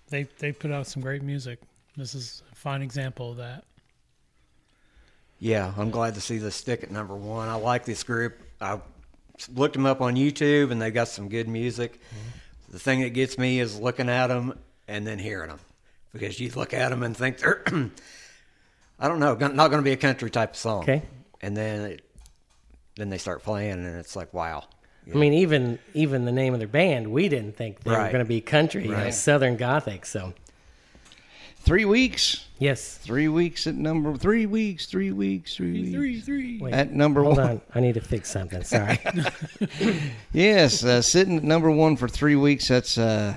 [0.09, 1.59] they they put out some great music.
[1.95, 3.65] This is a fine example of that.
[5.37, 7.49] Yeah, I'm glad to see this stick at number one.
[7.49, 8.33] I like this group.
[8.59, 8.79] I
[9.53, 12.01] looked them up on YouTube, and they got some good music.
[12.71, 14.57] The thing that gets me is looking at them
[14.87, 15.59] and then hearing them,
[16.13, 17.63] because you look at them and think they're,
[18.99, 20.83] I don't know, not going to be a country type of song.
[20.83, 21.03] Okay.
[21.41, 22.01] And then it,
[22.95, 24.63] then they start playing, and it's like, wow.
[25.09, 28.19] I mean, even even the name of their band, we didn't think they were going
[28.19, 30.05] to be country, you know, Southern Gothic.
[30.05, 30.33] So
[31.67, 32.45] Three weeks.
[32.59, 32.97] Yes.
[32.97, 34.15] Three weeks at number.
[34.15, 34.85] Three weeks.
[34.85, 35.53] Three weeks.
[35.57, 35.91] Three weeks.
[35.91, 36.59] Three, three.
[36.61, 37.49] Wait, At number hold one.
[37.49, 38.63] on, I need to fix something.
[38.63, 38.97] Sorry.
[40.31, 42.69] Yes, uh, sitting at number one for three weeks.
[42.69, 43.35] That's uh,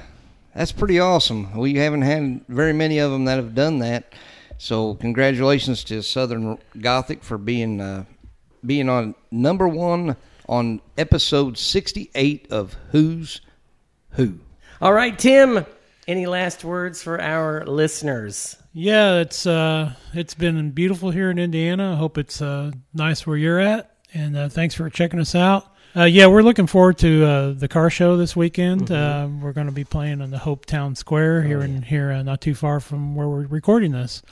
[0.55, 1.57] that's pretty awesome.
[1.57, 4.13] We haven't had very many of them that have done that.
[4.59, 8.05] So congratulations to Southern Gothic for being uh,
[8.65, 10.17] being on number one
[10.49, 13.41] on episode sixty eight of Who's
[14.11, 14.41] Who.
[14.81, 15.65] All right, Tim.
[16.09, 18.57] Any last words for our listeners?
[18.73, 21.93] Yeah, it's uh, it's been beautiful here in Indiana.
[21.93, 25.70] I hope it's uh, nice where you're at, and uh, thanks for checking us out.
[25.97, 28.93] Uh, yeah, we're looking forward to uh, the car show this weekend.
[28.93, 32.23] Uh, we're going to be playing in the Hope Town Square here in here, uh,
[32.23, 34.23] not too far from where we're recording this.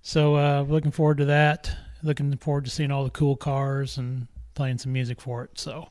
[0.00, 1.70] So uh, looking forward to that.
[2.02, 5.58] Looking forward to seeing all the cool cars and playing some music for it.
[5.58, 5.90] So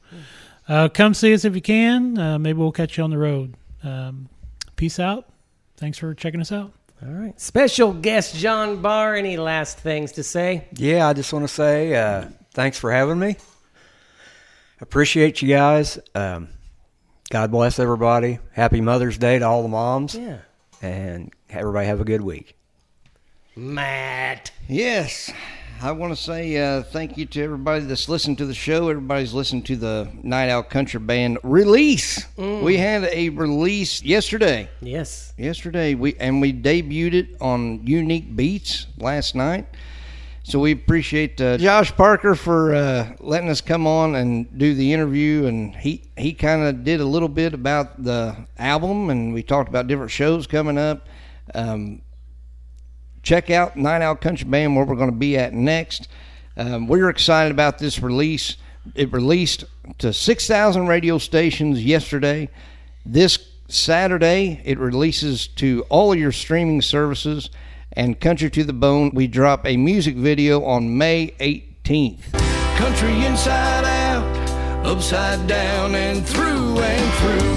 [0.68, 2.18] uh, come see us if you can.
[2.18, 3.54] Uh, maybe we'll catch you on the road.
[3.84, 4.30] Um,
[4.76, 5.30] peace out.
[5.78, 6.72] Thanks for checking us out.
[7.06, 7.40] All right.
[7.40, 9.14] Special guest John Barr.
[9.14, 10.68] Any last things to say?
[10.74, 13.38] Yeah, I just want to say uh, thanks for having me.
[14.84, 15.98] Appreciate you guys.
[16.14, 16.50] Um,
[17.30, 18.40] God bless everybody.
[18.52, 20.14] Happy Mother's Day to all the moms.
[20.14, 20.40] Yeah.
[20.82, 22.58] And everybody have a good week.
[23.56, 24.52] Matt.
[24.68, 25.32] Yes.
[25.82, 28.90] I want to say uh, thank you to everybody that's listened to the show.
[28.90, 32.26] Everybody's listened to the Night Owl Country Band release.
[32.38, 32.62] Mm.
[32.62, 34.70] We had a release yesterday.
[34.82, 35.32] Yes.
[35.38, 39.66] Yesterday, we and we debuted it on Unique Beats last night.
[40.46, 44.92] So we appreciate uh, Josh Parker for uh, letting us come on and do the
[44.92, 49.42] interview, and he he kind of did a little bit about the album, and we
[49.42, 51.08] talked about different shows coming up.
[51.56, 52.02] Um,
[53.22, 56.10] check out Night Owl Country Band where we're going to be at next.
[56.58, 58.58] Um, we're excited about this release.
[58.96, 59.64] It released
[60.00, 62.50] to 6,000 radio stations yesterday.
[63.06, 67.50] This Saturday, it releases to all of your streaming services.
[67.96, 72.32] And Country to the Bone, we drop a music video on May 18th.
[72.76, 74.26] Country inside out,
[74.84, 77.50] upside down, and through and through.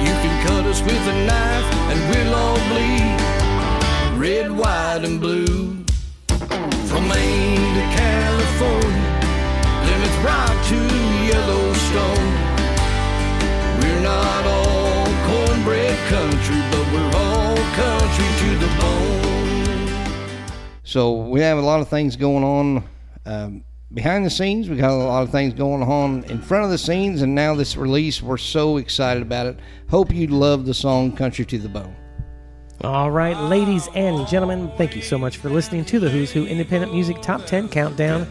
[0.00, 3.18] You can cut us with a knife, and we'll all bleed
[4.18, 5.84] red, white, and blue.
[6.88, 9.08] From Maine to California,
[9.84, 10.78] Plymouth Rock to
[11.30, 12.28] Yellowstone.
[13.80, 17.27] We're not all cornbread country, but we're all
[20.88, 22.84] So we have a lot of things going on
[23.26, 23.62] um,
[23.92, 24.70] behind the scenes.
[24.70, 27.54] We got a lot of things going on in front of the scenes, and now
[27.54, 29.60] this release, we're so excited about it.
[29.90, 31.94] Hope you love the song "Country to the Bone."
[32.82, 36.46] All right, ladies and gentlemen, thank you so much for listening to the Who's Who
[36.46, 38.26] Independent Music Top 10 Countdown.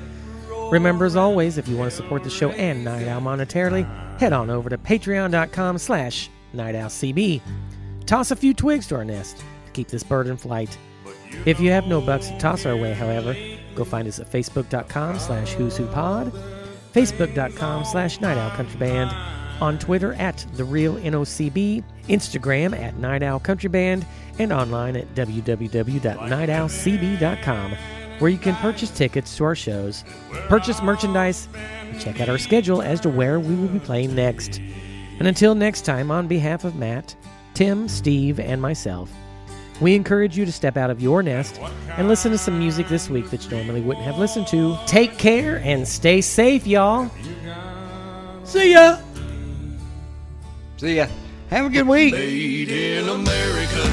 [0.72, 3.86] Remember, as always, if you want to support the show and Night Owl monetarily,
[4.20, 7.42] head on over to patreon.com slash nightowlcb.
[8.08, 10.78] Toss a few twigs to our nest to keep this bird in flight.
[11.46, 13.36] If you have no bucks to toss our way, however,
[13.76, 16.32] go find us at facebook.com slash who's who pod,
[16.94, 19.12] facebook.com slash night owl country band,
[19.62, 24.06] on Twitter at the real NOCB, Instagram at Night Owl Country Band,
[24.40, 27.76] and online at www.nightowlcb.com,
[28.20, 30.06] where you can purchase tickets to our shows,
[30.48, 34.62] purchase merchandise, and check out our schedule as to where we will be playing next.
[35.20, 37.16] And until next time, on behalf of Matt,
[37.58, 39.12] Tim, Steve, and myself,
[39.82, 41.60] we encourage you to step out of your nest
[41.98, 44.78] and listen to some music this week that you normally wouldn't have listened to.
[44.86, 47.10] Take care and stay safe, y'all.
[48.44, 49.00] See ya.
[50.78, 51.08] See ya.
[51.50, 52.14] Have a good week.
[52.14, 53.84] Made in America.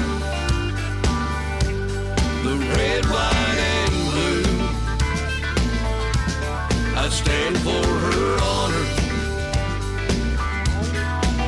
[2.42, 4.44] The red, white, and blue.
[6.98, 8.84] I stand for her honor.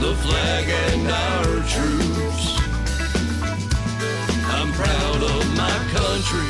[0.00, 2.05] The flag and our troops.
[6.26, 6.46] Country.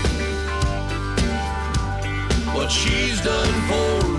[2.54, 4.15] What she's done for